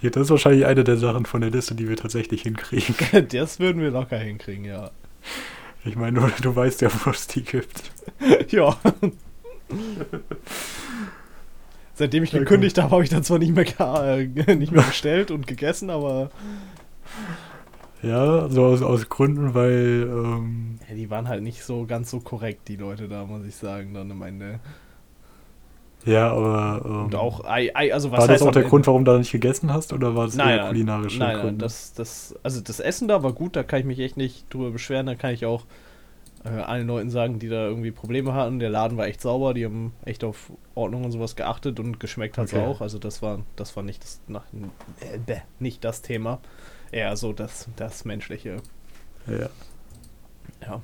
Hier, 0.00 0.10
das 0.10 0.24
ist 0.24 0.30
wahrscheinlich 0.30 0.66
eine 0.66 0.84
der 0.84 0.96
Sachen 0.96 1.26
von 1.26 1.40
der 1.40 1.50
Liste, 1.50 1.74
die 1.74 1.88
wir 1.88 1.96
tatsächlich 1.96 2.42
hinkriegen. 2.42 2.94
Das 3.28 3.60
würden 3.60 3.82
wir 3.82 3.90
locker 3.90 4.18
hinkriegen, 4.18 4.64
ja. 4.64 4.90
Ich 5.84 5.96
meine, 5.96 6.20
du, 6.20 6.42
du 6.42 6.54
weißt 6.54 6.80
ja, 6.82 6.90
wo 7.04 7.10
es 7.10 7.26
die 7.26 7.42
gibt. 7.42 7.90
Ja. 8.48 8.76
Seitdem 11.94 12.24
ich 12.24 12.30
gekündigt 12.30 12.78
habe, 12.78 12.90
habe 12.90 13.04
ich 13.04 13.10
dann 13.10 13.24
zwar 13.24 13.38
nicht 13.38 13.54
mehr, 13.54 13.64
äh, 13.76 14.54
nicht 14.56 14.72
mehr 14.72 14.82
bestellt 14.82 15.30
und 15.30 15.46
gegessen, 15.46 15.90
aber 15.90 16.30
Ja, 18.02 18.48
so 18.48 18.64
aus, 18.66 18.82
aus 18.82 19.08
Gründen, 19.08 19.54
weil, 19.54 20.08
ähm, 20.10 20.78
ja, 20.88 20.94
die 20.94 21.10
waren 21.10 21.28
halt 21.28 21.42
nicht 21.42 21.62
so 21.62 21.86
ganz 21.86 22.10
so 22.10 22.20
korrekt, 22.20 22.68
die 22.68 22.76
Leute 22.76 23.08
da, 23.08 23.24
muss 23.24 23.44
ich 23.46 23.54
sagen, 23.56 23.94
dann 23.94 24.10
am 24.10 24.22
Ende. 24.22 24.60
ja, 26.04 26.30
aber, 26.32 26.82
ähm, 26.86 27.10
Und 27.10 27.14
auch, 27.14 27.44
ei, 27.44 27.70
ei, 27.74 27.92
also 27.92 28.10
was 28.12 28.28
war 28.28 28.28
das 28.28 28.42
auch 28.42 28.50
der 28.52 28.62
Ende? 28.62 28.64
Grund, 28.64 28.86
warum 28.86 29.04
du 29.04 29.12
da 29.12 29.18
nicht 29.18 29.32
gegessen 29.32 29.72
hast, 29.72 29.92
oder 29.92 30.14
war 30.16 30.26
es 30.26 30.36
Nein, 30.36 30.38
eher 30.38 30.58
nein, 30.58 30.58
kulinarische 30.60 31.18
Nein, 31.18 31.38
nein, 31.38 31.58
das, 31.58 31.92
das, 31.94 32.34
also 32.44 32.60
das 32.60 32.78
Essen 32.78 33.08
da 33.08 33.22
war 33.24 33.32
gut, 33.32 33.56
da 33.56 33.64
kann 33.64 33.80
ich 33.80 33.86
mich 33.86 33.98
echt 33.98 34.16
nicht 34.16 34.52
drüber 34.54 34.70
beschweren, 34.70 35.06
da 35.06 35.16
kann 35.16 35.34
ich 35.34 35.44
auch 35.44 35.64
äh, 36.44 36.50
allen 36.50 36.86
Leuten 36.88 37.10
sagen, 37.10 37.38
die 37.40 37.48
da 37.48 37.66
irgendwie 37.66 37.92
Probleme 37.92 38.34
hatten. 38.34 38.60
Der 38.60 38.70
Laden 38.70 38.98
war 38.98 39.06
echt 39.06 39.20
sauber, 39.22 39.54
die 39.54 39.64
haben 39.64 39.92
echt 40.04 40.24
auf 40.24 40.52
Ordnung 40.74 41.04
und 41.04 41.12
sowas 41.12 41.36
geachtet 41.36 41.80
und 41.80 42.00
geschmeckt 42.00 42.38
hat 42.38 42.48
es 42.48 42.54
Okay. 42.54 42.54
auch. 42.54 42.80
Also 42.82 42.98
das 42.98 43.22
war, 43.22 43.40
das 43.56 43.76
war 43.76 43.84
nicht 43.84 44.02
das, 44.04 44.20
nach, 44.28 44.44
äh, 45.00 45.40
nicht 45.60 45.84
das 45.84 46.02
Thema. 46.02 46.40
Eher 46.92 47.16
so 47.16 47.32
das, 47.32 47.68
das 47.76 48.04
Menschliche. 48.04 48.56
Ja, 49.26 49.48
Ja, 50.62 50.82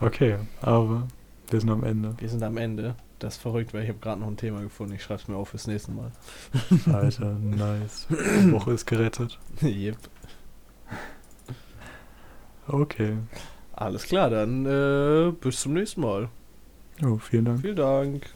okay, 0.00 0.36
aber 0.60 1.06
wir 1.50 1.60
sind 1.60 1.70
am 1.70 1.84
Ende. 1.84 2.14
wir 2.18 2.28
sind 2.28 2.42
am 2.42 2.56
Ende. 2.56 2.94
Das 3.18 3.36
ist 3.36 3.42
verrückt, 3.42 3.72
weil 3.72 3.84
ich 3.84 3.88
habe 3.88 3.98
gerade 4.00 4.20
noch 4.20 4.26
ein 4.28 4.36
Thema 4.36 4.60
gefunden. 4.60 4.94
Ich 4.94 5.02
schreibe 5.02 5.22
es 5.22 5.28
mir 5.28 5.36
auf 5.36 5.48
fürs 5.48 5.66
nächste 5.66 5.90
Mal. 5.92 6.10
Alter, 6.92 7.32
nice. 7.40 8.06
Die 8.10 8.52
Woche 8.52 8.72
ist 8.72 8.84
gerettet. 8.86 9.38
yep. 9.62 9.96
Okay. 12.68 13.16
Alles 13.72 14.04
klar, 14.04 14.28
dann 14.28 14.66
äh, 14.66 15.32
bis 15.32 15.60
zum 15.60 15.72
nächsten 15.74 16.00
Mal. 16.02 16.28
Oh, 17.04 17.16
vielen 17.16 17.44
Dank. 17.46 17.60
Vielen 17.60 17.76
Dank. 17.76 18.26